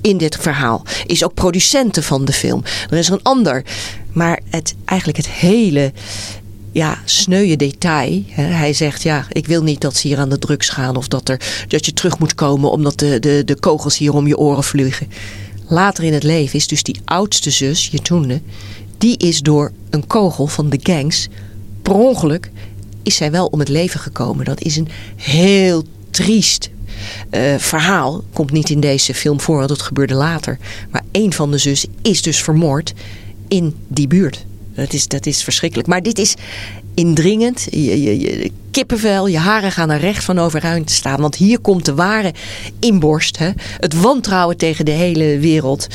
in 0.00 0.16
dit 0.16 0.36
verhaal. 0.40 0.84
Is 1.06 1.24
ook 1.24 1.34
producenten 1.34 2.02
van 2.02 2.24
de 2.24 2.32
film. 2.32 2.62
Er 2.90 2.98
is 2.98 3.06
er 3.06 3.12
een 3.12 3.22
ander. 3.22 3.62
Maar 4.12 4.40
het, 4.50 4.74
eigenlijk 4.84 5.18
het 5.18 5.28
hele 5.28 5.92
ja, 6.76 6.98
sneuwe 7.04 7.56
detail. 7.56 8.22
Hij 8.30 8.72
zegt, 8.72 9.02
ja, 9.02 9.26
ik 9.28 9.46
wil 9.46 9.62
niet 9.62 9.80
dat 9.80 9.96
ze 9.96 10.08
hier 10.08 10.18
aan 10.18 10.28
de 10.28 10.38
drugs 10.38 10.68
gaan... 10.68 10.96
of 10.96 11.08
dat, 11.08 11.28
er, 11.28 11.40
dat 11.68 11.86
je 11.86 11.92
terug 11.92 12.18
moet 12.18 12.34
komen 12.34 12.70
omdat 12.70 12.98
de, 12.98 13.18
de, 13.18 13.42
de 13.44 13.58
kogels 13.58 13.98
hier 13.98 14.12
om 14.12 14.26
je 14.26 14.38
oren 14.38 14.64
vliegen. 14.64 15.08
Later 15.68 16.04
in 16.04 16.12
het 16.12 16.22
leven 16.22 16.58
is 16.58 16.66
dus 16.66 16.82
die 16.82 17.00
oudste 17.04 17.50
zus, 17.50 17.88
Jetunde... 17.88 18.40
die 18.98 19.16
is 19.16 19.40
door 19.40 19.72
een 19.90 20.06
kogel 20.06 20.46
van 20.46 20.70
de 20.70 20.78
gangs... 20.82 21.28
per 21.82 21.94
ongeluk 21.94 22.50
is 23.02 23.16
zij 23.16 23.30
wel 23.30 23.46
om 23.46 23.58
het 23.58 23.68
leven 23.68 24.00
gekomen. 24.00 24.44
Dat 24.44 24.62
is 24.62 24.76
een 24.76 24.88
heel 25.16 25.84
triest 26.10 26.70
eh, 27.30 27.54
verhaal. 27.58 28.24
Komt 28.32 28.52
niet 28.52 28.70
in 28.70 28.80
deze 28.80 29.14
film 29.14 29.40
voor, 29.40 29.58
want 29.58 29.70
het 29.70 29.82
gebeurde 29.82 30.14
later. 30.14 30.58
Maar 30.90 31.04
een 31.12 31.32
van 31.32 31.50
de 31.50 31.58
zussen 31.58 31.94
is 32.02 32.22
dus 32.22 32.42
vermoord 32.42 32.92
in 33.48 33.74
die 33.88 34.06
buurt. 34.06 34.46
Dat 34.76 34.92
is, 34.92 35.08
dat 35.08 35.26
is 35.26 35.42
verschrikkelijk. 35.42 35.88
Maar 35.88 36.02
dit 36.02 36.18
is 36.18 36.34
indringend. 36.94 37.66
Je, 37.70 38.02
je, 38.02 38.20
je, 38.20 38.50
kippenvel, 38.70 39.26
je 39.26 39.38
haren 39.38 39.72
gaan 39.72 39.90
er 39.90 40.00
recht 40.00 40.24
van 40.24 40.38
overeind 40.38 40.90
staan. 40.90 41.20
Want 41.20 41.34
hier 41.34 41.58
komt 41.58 41.84
de 41.84 41.94
ware 41.94 42.34
inborst. 42.78 43.38
Hè? 43.38 43.50
Het 43.78 44.00
wantrouwen 44.00 44.56
tegen 44.56 44.84
de 44.84 44.90
hele 44.90 45.38
wereld. 45.38 45.86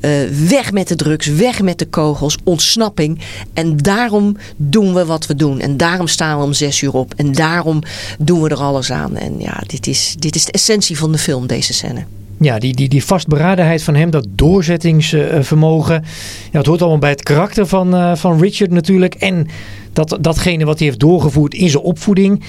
Uh, 0.00 0.10
weg 0.48 0.72
met 0.72 0.88
de 0.88 0.96
drugs, 0.96 1.26
weg 1.26 1.62
met 1.62 1.78
de 1.78 1.86
kogels, 1.86 2.36
ontsnapping. 2.44 3.20
En 3.52 3.76
daarom 3.76 4.36
doen 4.56 4.94
we 4.94 5.04
wat 5.04 5.26
we 5.26 5.34
doen. 5.34 5.60
En 5.60 5.76
daarom 5.76 6.06
staan 6.06 6.38
we 6.38 6.44
om 6.44 6.52
zes 6.52 6.80
uur 6.80 6.92
op. 6.92 7.14
En 7.16 7.32
daarom 7.32 7.82
doen 8.18 8.42
we 8.42 8.48
er 8.48 8.62
alles 8.62 8.92
aan. 8.92 9.16
En 9.16 9.34
ja, 9.38 9.62
dit 9.66 9.86
is, 9.86 10.14
dit 10.18 10.34
is 10.34 10.44
de 10.44 10.52
essentie 10.52 10.98
van 10.98 11.12
de 11.12 11.18
film, 11.18 11.46
deze 11.46 11.72
scène. 11.72 12.04
Ja, 12.42 12.58
die, 12.58 12.74
die, 12.74 12.88
die 12.88 13.04
vastberadenheid 13.04 13.82
van 13.82 13.94
hem, 13.94 14.10
dat 14.10 14.26
doorzettingsvermogen. 14.30 16.04
Ja, 16.52 16.58
het 16.58 16.66
hoort 16.66 16.80
allemaal 16.80 16.98
bij 16.98 17.10
het 17.10 17.22
karakter 17.22 17.66
van, 17.66 17.94
uh, 17.94 18.14
van 18.14 18.40
Richard 18.40 18.70
natuurlijk. 18.70 19.14
En 19.14 19.46
dat, 19.92 20.18
datgene 20.20 20.64
wat 20.64 20.78
hij 20.78 20.86
heeft 20.86 21.00
doorgevoerd 21.00 21.54
in 21.54 21.68
zijn 21.70 21.82
opvoeding. 21.82 22.42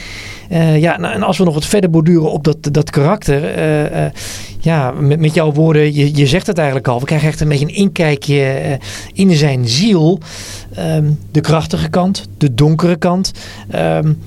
Uh, 0.52 0.80
ja, 0.80 0.98
nou, 0.98 1.14
en 1.14 1.24
als 1.24 1.38
we 1.38 1.44
nog 1.44 1.54
wat 1.54 1.66
verder 1.66 1.90
borduren 1.90 2.32
op 2.32 2.44
dat, 2.44 2.58
dat 2.62 2.90
karakter. 2.90 3.58
Uh, 3.94 4.10
ja, 4.60 4.92
met, 4.92 5.20
met 5.20 5.34
jouw 5.34 5.52
woorden, 5.52 5.94
je, 5.94 6.16
je 6.16 6.28
zegt 6.28 6.48
het 6.48 6.58
eigenlijk 6.58 6.88
al. 6.88 7.00
We 7.00 7.06
krijgen 7.06 7.28
echt 7.28 7.40
een 7.40 7.48
beetje 7.48 7.68
een 7.68 7.76
inkijkje 7.76 8.80
in 9.14 9.36
zijn 9.36 9.68
ziel. 9.68 10.20
Um, 10.80 11.20
de 11.32 11.42
krachtige 11.42 11.90
kant, 11.90 12.28
de 12.38 12.54
donkere 12.54 12.96
kant. 12.96 13.32
Um, 13.76 14.20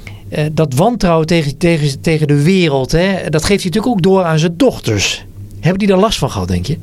dat 0.52 0.74
wantrouwen 0.74 1.26
tegen, 1.26 1.56
tegen, 1.56 2.00
tegen 2.00 2.26
de 2.26 2.42
wereld, 2.42 2.92
hè, 2.92 3.30
dat 3.30 3.44
geeft 3.44 3.62
hij 3.62 3.70
natuurlijk 3.70 3.86
ook 3.86 4.02
door 4.02 4.22
aan 4.24 4.38
zijn 4.38 4.56
dochters. 4.56 5.24
Hebben 5.64 5.78
die 5.78 5.88
daar 5.88 5.98
last 5.98 6.18
van 6.18 6.30
gehad, 6.30 6.48
denk 6.48 6.66
je? 6.66 6.78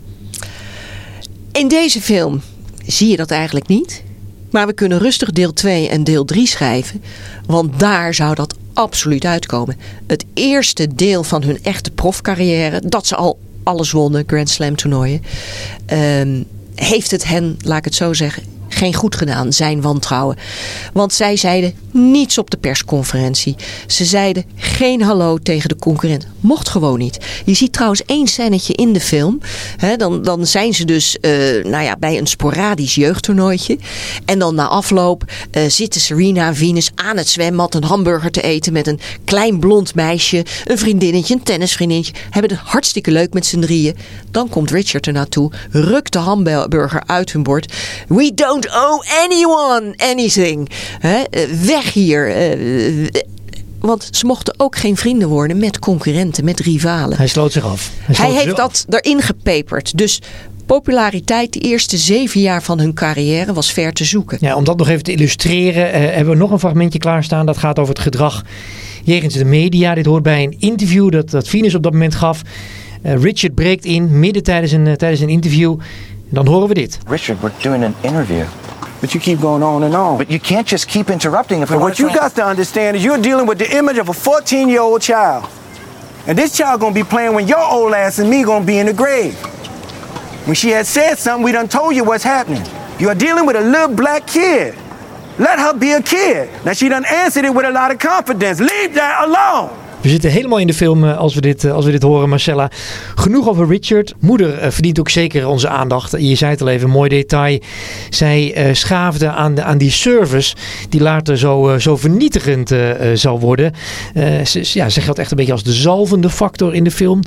In 1.52 1.68
deze 1.68 2.02
film 2.02 2.42
zie 2.86 3.10
je 3.10 3.16
dat 3.16 3.32
eigenlijk 3.32 3.68
niet. 3.68 4.04
Maar 4.52 4.68
we 4.68 4.74
kunnen 4.74 5.00
rustig 5.00 5.32
deel 5.32 5.54
2 5.54 5.90
en 5.90 6.04
deel 6.04 6.26
3 6.26 6.48
schrijven. 6.48 7.04
Want 7.46 7.80
daar 7.80 8.14
zou 8.14 8.36
dat 8.36 8.56
absoluut 8.74 9.26
uitkomen. 9.26 9.78
Het 10.08 10.26
eerste 10.34 10.96
deel 10.96 11.24
van 11.24 11.44
hun 11.44 11.64
echte 11.64 11.92
profcarrière. 11.92 12.82
Dat 12.86 13.08
ze 13.08 13.16
al 13.16 13.40
alles 13.64 13.92
wonnen, 13.92 14.24
Grand 14.28 14.50
Slam 14.50 14.76
toernooien. 14.76 15.22
Um, 15.94 16.46
heeft 16.76 17.12
het 17.12 17.28
hen, 17.28 17.58
laat 17.64 17.78
ik 17.78 17.86
het 17.86 17.96
zo 17.96 18.14
zeggen, 18.14 18.44
geen 18.74 18.94
goed 18.94 19.16
gedaan, 19.16 19.54
zijn 19.54 19.82
wantrouwen. 19.82 20.38
Want 20.94 21.14
zij 21.14 21.38
zeiden 21.38 21.74
niets 21.92 22.38
op 22.38 22.50
de 22.50 22.58
persconferentie. 22.58 23.56
Ze 23.88 24.06
zeiden 24.06 24.46
geen 24.56 25.02
hallo 25.02 25.38
tegen 25.38 25.70
de 25.70 25.76
concurrent. 25.76 26.28
Mocht 26.40 26.70
gewoon 26.70 27.00
niet. 27.00 27.18
Je 27.46 27.54
ziet 27.54 27.74
trouwens 27.74 28.06
één 28.06 28.28
scènetje 28.28 28.74
in 28.74 28.94
de 28.94 29.00
film. 29.00 29.40
Dan, 29.98 30.22
dan 30.22 30.48
zijn 30.48 30.74
ze 30.74 30.86
dus 30.86 31.18
uh, 31.22 31.32
nou 31.64 31.84
ja, 31.84 31.96
bij 32.00 32.18
een 32.18 32.28
sporadisch 32.28 32.96
jeugdtoernooitje. 32.96 33.78
En 34.26 34.40
dan 34.40 34.56
na 34.56 34.68
afloop 34.68 35.24
uh, 35.52 35.64
zitten 35.68 36.02
Serena 36.02 36.48
en 36.48 36.56
Venus 36.56 36.92
aan 36.96 37.18
het 37.18 37.30
zwembad 37.30 37.76
een 37.76 37.84
hamburger 37.84 38.32
te 38.32 38.42
eten 38.42 38.74
met 38.74 38.88
een 38.88 39.00
klein 39.24 39.60
blond 39.60 39.96
meisje, 39.96 40.46
een 40.66 40.78
vriendinnetje, 40.78 41.34
een 41.34 41.44
tennisvriendinnetje. 41.44 42.14
Hebben 42.30 42.52
het 42.52 42.60
hartstikke 42.64 43.12
leuk 43.12 43.34
met 43.34 43.46
z'n 43.46 43.60
drieën. 43.60 43.96
Dan 44.32 44.50
komt 44.50 44.72
Richard 44.72 45.08
er 45.08 45.14
naartoe, 45.14 45.52
rukt 45.72 46.14
de 46.14 46.20
hamburger 46.20 47.04
uit 47.06 47.32
hun 47.32 47.44
bord. 47.44 47.74
We 48.08 48.32
don't 48.36 48.61
owe 48.68 49.06
anyone 49.24 49.94
anything. 49.98 50.70
Hè? 51.00 51.22
Weg 51.66 51.94
hier. 51.94 52.52
Uh, 52.54 53.08
want 53.80 54.08
ze 54.12 54.26
mochten 54.26 54.54
ook 54.58 54.76
geen 54.76 54.98
vrienden 54.98 55.28
worden 55.28 55.58
met 55.58 55.80
concurrenten, 55.80 56.46
met 56.46 56.60
rivalen. 56.60 57.18
Hij 57.18 57.28
sloot 57.28 57.52
zich 57.52 57.66
af. 57.66 57.92
Hij, 58.00 58.16
Hij 58.16 58.44
heeft 58.44 58.56
dat 58.56 58.86
erin 58.90 59.22
gepeperd. 59.22 59.98
Dus 59.98 60.22
populariteit 60.66 61.54
de 61.54 61.60
eerste 61.60 61.98
zeven 61.98 62.42
jaar 62.42 62.64
van 62.64 62.80
hun 62.80 62.94
carrière 62.94 63.54
was 63.54 63.72
ver 63.74 63.94
te 63.94 64.04
zoeken. 64.04 64.38
Ja, 64.42 64.56
om 64.56 64.64
dat 64.64 64.78
nog 64.78 64.90
even 64.90 65.04
te 65.04 65.12
illustreren 65.12 65.88
uh, 65.88 66.16
hebben 66.16 66.34
we 66.34 66.40
nog 66.40 66.52
een 66.52 66.60
fragmentje 66.60 67.00
klaarstaan. 67.00 67.46
Dat 67.46 67.58
gaat 67.58 67.80
over 67.80 67.94
het 67.94 68.04
gedrag 68.04 68.44
jegens 69.04 69.34
de 69.34 69.46
media. 69.46 69.94
Dit 69.94 70.06
hoort 70.06 70.24
bij 70.24 70.44
een 70.44 70.56
interview 70.60 71.12
dat, 71.12 71.30
dat 71.30 71.48
Venus 71.48 71.76
op 71.76 71.84
dat 71.84 71.92
moment 71.92 72.16
gaf. 72.16 72.42
Uh, 73.06 73.22
Richard 73.22 73.56
breekt 73.56 73.86
in 73.86 74.20
midden 74.20 74.44
tijdens 74.44 74.72
een, 74.72 74.86
uh, 74.86 74.94
tijdens 74.94 75.22
een 75.22 75.30
interview. 75.30 75.78
En 76.32 76.38
dan 76.38 76.48
horen 76.48 76.68
we 76.68 76.74
dit. 76.74 76.98
Richard, 77.08 77.42
we're 77.42 77.52
doing 77.58 77.84
an 77.84 77.96
interview. 78.02 78.44
But 79.00 79.12
you 79.12 79.20
keep 79.20 79.40
going 79.42 79.64
on 79.64 79.84
and 79.84 79.96
on. 79.96 80.18
But 80.18 80.30
you 80.30 80.40
can't 80.40 80.68
just 80.68 80.88
keep 80.88 81.10
interrupting. 81.10 81.62
If 81.62 81.70
but 81.70 81.80
what 81.80 81.98
you 81.98 82.10
got 82.14 82.36
to 82.36 82.44
understand 82.44 82.96
is 82.96 83.04
you're 83.04 83.22
dealing 83.22 83.48
with 83.48 83.58
the 83.58 83.78
image 83.78 84.00
of 84.00 84.08
a 84.08 84.14
14-year-old 84.14 85.02
child. 85.02 85.44
And 86.28 86.38
this 86.38 86.56
child 86.56 86.80
gonna 86.80 86.94
be 86.94 87.04
playing 87.04 87.34
when 87.34 87.48
your 87.48 87.72
old 87.72 87.94
ass 87.94 88.20
and 88.20 88.30
me 88.30 88.44
gonna 88.44 88.64
be 88.64 88.78
in 88.78 88.86
the 88.86 88.94
grave. 88.94 89.34
When 90.46 90.56
she 90.56 90.70
had 90.70 90.86
said 90.86 91.18
something, 91.18 91.44
we 91.44 91.52
done 91.52 91.68
told 91.68 91.96
you 91.96 92.06
what's 92.06 92.24
happening. 92.24 92.64
You 92.98 93.10
are 93.10 93.16
dealing 93.16 93.46
with 93.46 93.58
a 93.58 93.62
little 93.62 93.94
black 93.96 94.26
kid. 94.26 94.74
Let 95.38 95.60
her 95.60 95.74
be 95.74 95.92
a 95.92 96.02
kid. 96.02 96.50
Now 96.64 96.74
she 96.74 96.88
done 96.88 97.04
answered 97.06 97.44
it 97.44 97.54
with 97.54 97.66
a 97.66 97.72
lot 97.72 97.92
of 97.92 98.00
confidence. 98.00 98.60
Leave 98.62 98.94
that 98.94 99.28
alone. 99.28 99.81
We 100.02 100.10
zitten 100.10 100.32
helemaal 100.32 100.60
in 100.60 100.68
de 100.68 100.74
film 100.74 101.04
als 101.04 101.36
we 101.36 101.42
dit, 101.42 101.66
als 101.66 101.86
we 101.86 101.92
dit 101.92 102.04
horen, 102.04 102.30
Marcella. 102.30 102.72
Genoeg 103.16 103.50
over 103.50 103.68
Richard. 103.68 104.14
Moeder 104.20 104.72
verdient 104.72 105.00
ook 105.00 105.10
zeker 105.10 105.48
onze 105.48 105.68
aandacht. 105.68 106.12
Je 106.12 106.36
zei 106.36 106.52
het 106.52 106.62
al 106.62 106.68
even, 106.68 106.90
mooi 106.90 107.10
detail. 107.10 107.60
Zij 108.10 108.70
schaafde 108.74 109.30
aan, 109.30 109.62
aan 109.62 109.78
die 109.78 109.92
service 109.92 110.56
die 110.90 111.02
later 111.02 111.38
zo, 111.38 111.78
zo 111.80 111.98
vernietigend 111.98 112.76
zal 113.14 113.40
worden. 113.40 113.74
Ze, 114.44 114.62
ja, 114.64 114.90
ze 114.90 115.02
geldt 115.02 115.20
echt 115.20 115.32
een 115.32 115.38
beetje 115.38 115.52
als 115.52 115.64
de 115.64 115.74
zalvende 115.74 116.30
factor 116.30 116.74
in 116.74 116.84
de 116.84 116.92
film. 116.92 117.20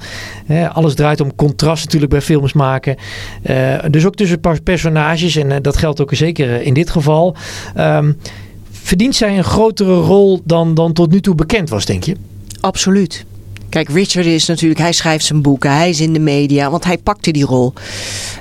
alles 0.73 0.95
draait 0.95 1.21
om 1.21 1.35
contrast 1.35 1.85
natuurlijk 1.85 2.13
bij 2.13 2.23
films 2.23 2.53
maken. 2.53 2.97
dus 3.91 4.07
ook 4.07 4.15
tussen 4.15 4.41
personages 4.63 5.37
en 5.37 5.63
dat 5.63 5.77
geldt 5.77 6.01
ook 6.01 6.15
zeker 6.15 6.63
in 6.63 6.75
dit 6.75 6.91
geval. 6.91 7.37
Um, 7.79 8.19
verdient 8.71 9.15
zij 9.17 9.37
een 9.37 9.45
grotere 9.45 9.95
rol 9.95 10.41
dan, 10.45 10.75
dan 10.75 10.93
tot 10.93 11.11
nu 11.11 11.21
toe 11.21 11.35
bekend 11.35 11.69
was, 11.69 11.85
denk 11.85 12.05
je? 12.05 12.17
Absoluut. 12.65 13.25
Kijk, 13.69 13.89
Richard 13.89 14.27
is 14.27 14.47
natuurlijk, 14.47 14.81
hij 14.81 14.93
schrijft 14.93 15.25
zijn 15.25 15.43
boeken, 15.43 15.77
hij 15.77 15.89
is 15.89 16.01
in 16.01 16.13
de 16.13 16.19
media, 16.19 16.71
want 16.71 16.85
hij 16.85 16.99
pakte 16.99 17.31
die 17.31 17.45
rol. 17.45 17.73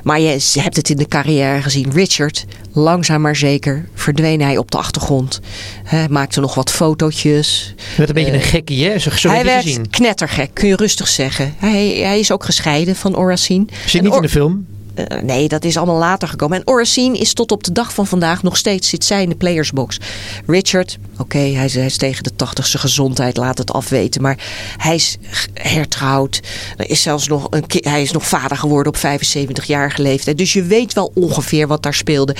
Maar 0.04 0.20
je 0.20 0.40
hebt 0.54 0.76
het 0.76 0.90
in 0.90 0.98
de 0.98 1.08
carrière 1.08 1.62
gezien. 1.62 1.92
Richard, 1.92 2.46
langzaam 2.72 3.22
maar 3.22 3.36
zeker, 3.36 3.90
verdween 3.94 4.42
hij 4.42 4.58
op 4.58 4.72
de 4.72 4.78
achtergrond. 4.78 5.40
Hij 5.84 6.08
maakte 6.10 6.40
nog 6.40 6.56
wat 6.56 6.72
fotootjes. 6.72 7.74
Werd 7.98 8.10
een 8.10 8.16
beetje 8.16 8.32
uh, 8.32 8.38
een 8.38 8.44
gekkie, 8.44 8.86
hè? 8.86 9.00
Zo, 9.00 9.30
hij 9.30 9.44
werd 9.44 9.64
gezien. 9.64 9.90
knettergek, 9.90 10.50
kun 10.54 10.68
je 10.68 10.76
rustig 10.76 11.08
zeggen. 11.08 11.54
Hij, 11.58 11.88
hij 11.88 12.20
is 12.20 12.32
ook 12.32 12.44
gescheiden 12.44 12.96
van 12.96 13.18
Oracine. 13.18 13.66
Zit 13.86 14.02
niet 14.02 14.16
in 14.16 14.22
de 14.22 14.30
film? 14.30 14.66
Uh, 14.96 15.22
nee, 15.22 15.48
dat 15.48 15.64
is 15.64 15.78
allemaal 15.78 15.98
later 15.98 16.28
gekomen. 16.28 16.58
En 16.58 16.68
Oracine 16.68 17.18
is 17.18 17.34
tot 17.34 17.52
op 17.52 17.64
de 17.64 17.72
dag 17.72 17.94
van 17.94 18.08
vandaag 18.08 18.44
nog 18.44 18.58
steeds 18.58 18.90
zit 18.90 19.06
zij 19.06 19.24
in 19.24 19.30
de 19.30 19.36
playersbox. 19.36 20.00
Richard, 20.48 20.98
oké, 21.18 21.38
hij, 21.38 21.70
hij, 21.74 21.86
is 21.86 21.98
tegen 21.98 22.24
de 22.24 22.36
tachtigste 22.36 22.78
gezondheid, 22.78 23.38
laat 23.38 23.58
het 23.58 23.72
afweten. 23.72 24.22
Maar 24.22 24.38
hij 24.78 24.96
is 24.96 25.18
hertrouwd. 25.54 26.40
Er 26.78 26.90
is 26.90 27.02
zelfs 27.02 27.28
nog 27.28 27.48
een, 27.50 27.64
hij 27.68 28.02
is 28.02 28.12
nog 28.12 28.28
vader 28.28 28.58
geworden 28.58 28.94
op 28.94 28.98
75-jarige 28.98 30.02
leeftijd. 30.02 30.38
Dus 30.38 30.54
je 30.54 30.64
weet 30.64 30.94
wel 30.94 31.12
ongeveer 31.16 31.68
wat 31.68 31.84
daar 31.84 31.94
speelde. 31.94 32.36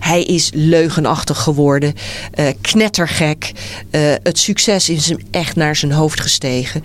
Hij 0.00 0.22
is 0.22 0.50
leugenachtig 0.54 1.38
geworden. 1.38 1.94
Uh, 2.34 2.46
knettergek. 2.60 3.52
Uh, 3.90 4.00
het 4.22 4.38
succes 4.38 4.88
is 4.88 5.08
hem 5.08 5.18
echt 5.30 5.56
naar 5.56 5.76
zijn 5.76 5.92
hoofd 5.92 6.20
gestegen. 6.20 6.82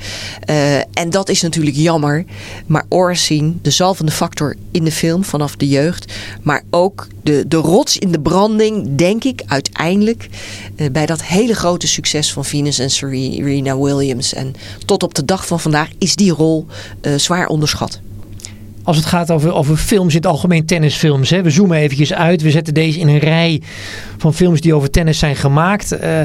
en 0.93 1.10
dat 1.10 1.29
is 1.29 1.41
natuurlijk 1.41 1.75
jammer. 1.75 2.25
Maar 2.65 2.86
Oracine, 2.89 3.53
de 3.62 3.71
zalvende 3.71 4.12
factor 4.12 4.55
in 4.71 4.84
de 4.84 4.91
film 4.91 5.08
vanaf 5.17 5.56
de 5.56 5.67
jeugd. 5.67 6.13
Maar 6.41 6.63
ook 6.69 7.08
de, 7.24 7.45
de 7.48 7.58
rots 7.58 7.98
in 7.98 8.12
de 8.12 8.19
branding, 8.19 8.95
denk 8.95 9.24
ik, 9.24 9.41
uiteindelijk 9.45 10.30
uh, 10.76 10.88
bij 10.91 11.06
dat 11.06 11.24
hele 11.24 11.54
grote 11.54 11.88
succes 11.88 12.34
van 12.34 12.45
Venus 12.45 12.80
en 12.80 12.89
Serena 12.89 13.78
Williams. 13.78 14.34
En 14.34 14.54
tot 14.86 15.04
op 15.04 15.13
de 15.13 15.26
dag 15.26 15.48
van 15.48 15.60
vandaag 15.60 15.89
is 15.98 16.15
die 16.15 16.32
rol 16.32 16.65
uh, 17.02 17.15
zwaar 17.15 17.48
onderschat 17.48 18.00
als 18.89 18.97
het 18.97 19.08
gaat 19.08 19.32
over, 19.32 19.54
over 19.54 19.78
films 19.78 20.13
in 20.13 20.19
het 20.19 20.30
algemeen, 20.30 20.65
tennisfilms. 20.65 21.30
Hè. 21.30 21.41
We 21.41 21.49
zoomen 21.49 21.78
eventjes 21.78 22.13
uit. 22.13 22.41
We 22.41 22.52
zetten 22.52 22.73
deze 22.73 22.99
in 22.99 23.08
een 23.08 23.17
rij 23.17 23.62
van 24.17 24.34
films 24.34 24.62
die 24.62 24.73
over 24.73 24.89
tennis 24.89 25.19
zijn 25.19 25.36
gemaakt. 25.36 25.93
Uh, 26.04 26.21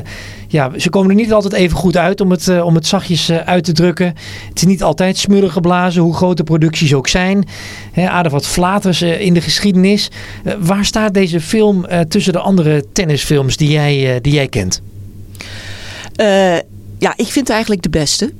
ja, 0.49 0.71
ze 0.77 0.91
komen 0.91 1.11
er 1.11 1.17
niet 1.17 1.33
altijd 1.33 1.53
even 1.53 1.77
goed 1.77 1.97
uit 1.97 2.21
om 2.21 2.31
het, 2.31 2.47
uh, 2.47 2.65
om 2.65 2.75
het 2.75 2.87
zachtjes 2.87 3.31
uh, 3.31 3.37
uit 3.37 3.65
te 3.65 3.73
drukken. 3.73 4.07
Het 4.49 4.57
is 4.57 4.65
niet 4.65 4.83
altijd 4.83 5.17
smullen 5.17 5.51
geblazen, 5.51 6.03
hoe 6.03 6.15
groot 6.15 6.37
de 6.37 6.45
producties 6.45 6.95
ook 6.95 7.09
zijn. 7.09 7.49
Aardig 7.97 8.33
wat 8.33 8.47
flaters 8.47 9.03
in 9.03 9.35
de 9.35 9.41
geschiedenis. 9.41 10.11
waar 10.59 10.85
staat 10.85 11.15
deze 11.15 11.41
film 11.41 11.87
tussen 12.09 12.33
de 12.33 12.39
andere 12.39 12.85
tennisfilms 12.93 13.57
die 13.57 13.71
jij, 13.71 14.21
die 14.21 14.33
jij 14.33 14.49
kent? 14.49 14.83
Ja, 17.05 17.13
ik 17.17 17.27
vind 17.27 17.35
het 17.35 17.49
eigenlijk 17.49 17.83
de 17.83 17.91
beste. 17.91 18.33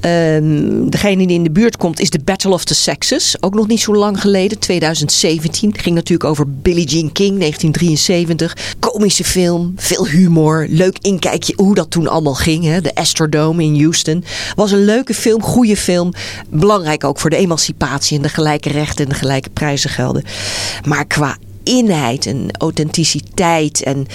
Um, 0.00 0.90
degene 0.90 1.26
die 1.26 1.36
in 1.36 1.42
de 1.42 1.50
buurt 1.50 1.76
komt 1.76 2.00
is 2.00 2.10
The 2.10 2.20
Battle 2.24 2.52
of 2.52 2.64
the 2.64 2.74
Sexes. 2.74 3.36
Ook 3.40 3.54
nog 3.54 3.66
niet 3.66 3.80
zo 3.80 3.94
lang 3.94 4.20
geleden, 4.20 4.58
2017. 4.58 5.78
Ging 5.78 5.94
natuurlijk 5.94 6.30
over 6.30 6.50
Billie 6.50 6.86
Jean 6.86 7.12
King, 7.12 7.38
1973. 7.38 8.56
Komische 8.78 9.24
film, 9.24 9.72
veel 9.76 10.06
humor. 10.06 10.66
Leuk 10.68 10.98
inkijkje 11.00 11.52
hoe 11.56 11.74
dat 11.74 11.90
toen 11.90 12.08
allemaal 12.08 12.34
ging. 12.34 12.64
Hè? 12.64 12.80
De 12.80 12.94
Astrodome 12.94 13.62
in 13.62 13.80
Houston. 13.80 14.24
Was 14.54 14.70
een 14.70 14.84
leuke 14.84 15.14
film, 15.14 15.42
goede 15.42 15.76
film. 15.76 16.12
Belangrijk 16.48 17.04
ook 17.04 17.18
voor 17.18 17.30
de 17.30 17.36
emancipatie 17.36 18.16
en 18.16 18.22
de 18.22 18.28
gelijke 18.28 18.68
rechten 18.68 19.04
en 19.04 19.10
de 19.10 19.18
gelijke 19.18 19.50
prijzen 19.50 19.90
gelden. 19.90 20.24
Maar 20.84 21.06
qua 21.06 21.36
inheid 21.62 22.26
en 22.26 22.46
authenticiteit 22.58 23.82
en 23.82 24.06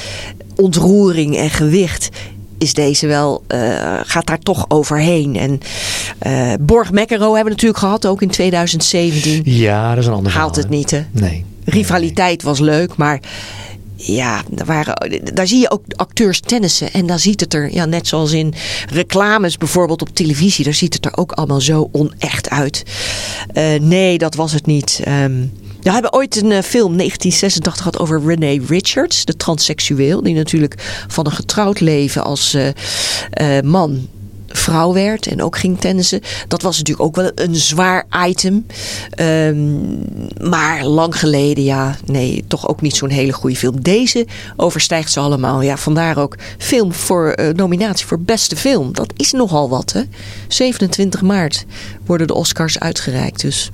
ontroering 0.55 1.37
en 1.37 1.49
gewicht 1.49 2.09
is 2.57 2.73
deze 2.73 3.07
wel, 3.07 3.43
uh, 3.47 3.99
gaat 4.03 4.27
daar 4.27 4.39
toch 4.39 4.65
overheen. 4.67 5.35
En 5.35 5.59
uh, 6.27 6.53
Borg 6.59 6.91
Mekkero 6.91 7.25
hebben 7.25 7.43
we 7.43 7.49
natuurlijk 7.49 7.79
gehad, 7.79 8.05
ook 8.05 8.21
in 8.21 8.29
2017. 8.29 9.41
Ja, 9.45 9.89
dat 9.89 9.97
is 9.97 10.05
een 10.05 10.13
ander 10.13 10.31
Haalt 10.31 10.55
verhaal, 10.55 10.69
het 10.69 10.79
niet, 10.79 10.91
hè? 10.91 11.05
Nee. 11.11 11.45
Rivaliteit 11.65 12.43
was 12.43 12.59
leuk, 12.59 12.95
maar 12.95 13.19
ja, 13.95 14.43
daar, 14.49 14.65
waren, 14.65 15.21
daar 15.33 15.47
zie 15.47 15.59
je 15.59 15.71
ook 15.71 15.83
acteurs 15.95 16.39
tennissen. 16.39 16.93
En 16.93 17.05
dan 17.05 17.19
ziet 17.19 17.39
het 17.39 17.53
er, 17.53 17.73
ja, 17.73 17.85
net 17.85 18.07
zoals 18.07 18.31
in 18.31 18.53
reclames 18.89 19.57
bijvoorbeeld 19.57 20.01
op 20.01 20.09
televisie, 20.09 20.65
daar 20.65 20.73
ziet 20.73 20.93
het 20.93 21.05
er 21.05 21.17
ook 21.17 21.31
allemaal 21.31 21.61
zo 21.61 21.89
onecht 21.91 22.49
uit. 22.49 22.83
Uh, 23.53 23.79
nee, 23.79 24.17
dat 24.17 24.35
was 24.35 24.51
het 24.51 24.65
niet. 24.65 25.01
Um, 25.07 25.51
we 25.81 25.91
hebben 25.91 26.13
ooit 26.13 26.35
een 26.35 26.51
uh, 26.51 26.61
film 26.61 26.97
1986 26.97 27.77
gehad 27.77 27.99
over 27.99 28.21
Renee 28.25 28.61
Richards, 28.67 29.25
de 29.25 29.35
transseksueel, 29.35 30.23
die 30.23 30.35
natuurlijk 30.35 31.05
van 31.07 31.25
een 31.25 31.31
getrouwd 31.31 31.79
leven 31.79 32.23
als 32.23 32.55
uh, 32.55 32.67
uh, 33.41 33.61
man 33.61 34.07
vrouw 34.47 34.93
werd 34.93 35.27
en 35.27 35.43
ook 35.43 35.57
ging 35.57 35.79
tennissen. 35.79 36.21
Dat 36.47 36.61
was 36.61 36.77
natuurlijk 36.77 37.07
ook 37.07 37.15
wel 37.15 37.31
een 37.35 37.55
zwaar 37.55 38.05
item. 38.27 38.65
Um, 39.19 39.99
maar 40.41 40.85
lang 40.85 41.19
geleden, 41.19 41.63
ja, 41.63 41.95
nee, 42.05 42.43
toch 42.47 42.67
ook 42.67 42.81
niet 42.81 42.95
zo'n 42.95 43.09
hele 43.09 43.31
goede 43.31 43.55
film. 43.55 43.81
Deze 43.81 44.27
overstijgt 44.55 45.11
ze 45.11 45.19
allemaal. 45.19 45.61
Ja, 45.61 45.77
vandaar 45.77 46.17
ook 46.17 46.35
film 46.57 46.93
voor 46.93 47.35
nominatie 47.55 48.05
voor 48.05 48.19
beste 48.19 48.55
film. 48.55 48.93
Dat 48.93 49.13
is 49.17 49.31
nogal 49.31 49.69
wat, 49.69 49.91
hè. 49.91 50.01
27 50.47 51.21
maart 51.21 51.65
worden 52.05 52.27
de 52.27 52.33
Oscars 52.33 52.79
uitgereikt, 52.79 53.41
dus 53.41 53.71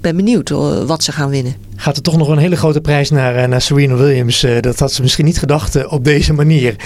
ben 0.00 0.16
benieuwd 0.16 0.48
wat 0.86 1.04
ze 1.04 1.12
gaan 1.12 1.30
winnen. 1.30 1.54
gaat 1.76 1.96
er 1.96 2.02
toch 2.02 2.16
nog 2.16 2.28
een 2.28 2.38
hele 2.38 2.56
grote 2.56 2.80
prijs 2.80 3.10
naar, 3.10 3.36
eh, 3.36 3.48
naar 3.48 3.60
Serena 3.60 3.94
Williams. 3.94 4.42
Eh, 4.42 4.60
dat 4.60 4.78
had 4.78 4.92
ze 4.92 5.02
misschien 5.02 5.24
niet 5.24 5.38
gedacht 5.38 5.76
eh, 5.76 5.92
op 5.92 6.04
deze 6.04 6.32
manier. 6.32 6.76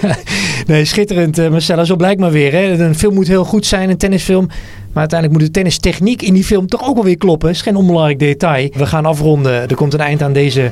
nee, 0.66 0.84
schitterend 0.84 1.50
Marcella. 1.50 1.84
Zo 1.84 1.96
blijkt 1.96 2.20
maar 2.20 2.30
weer. 2.30 2.52
Hè. 2.52 2.84
Een 2.84 2.94
film 2.94 3.14
moet 3.14 3.26
heel 3.26 3.44
goed 3.44 3.66
zijn, 3.66 3.90
een 3.90 3.96
tennisfilm. 3.96 4.46
Maar 4.46 5.02
uiteindelijk 5.02 5.40
moet 5.40 5.48
de 5.48 5.54
tennistechniek 5.58 6.22
in 6.22 6.34
die 6.34 6.44
film 6.44 6.66
toch 6.66 6.88
ook 6.88 6.94
wel 6.94 7.04
weer 7.04 7.16
kloppen. 7.16 7.50
is 7.50 7.62
geen 7.62 7.76
onbelangrijk 7.76 8.18
detail. 8.18 8.68
We 8.72 8.86
gaan 8.86 9.06
afronden. 9.06 9.52
Er 9.52 9.74
komt 9.74 9.94
een 9.94 10.00
eind 10.00 10.22
aan 10.22 10.32
deze 10.32 10.70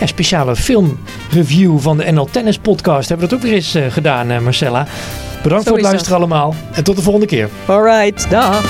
ja, 0.00 0.06
speciale 0.06 0.56
filmreview 0.56 1.78
van 1.78 1.96
de 1.96 2.12
NL 2.12 2.28
Tennis 2.30 2.58
Podcast. 2.58 3.08
Hebben 3.08 3.28
we 3.28 3.34
dat 3.34 3.44
ook 3.44 3.50
weer 3.50 3.56
eens 3.56 3.78
gedaan, 3.88 4.42
Marcella. 4.42 4.86
Bedankt 5.42 5.64
voor 5.64 5.76
het 5.76 5.84
is 5.84 5.90
luisteren 5.90 6.18
allemaal. 6.18 6.54
En 6.72 6.84
tot 6.84 6.96
de 6.96 7.02
volgende 7.02 7.26
keer. 7.26 7.48
Alright, 7.66 8.30
dag. 8.30 8.62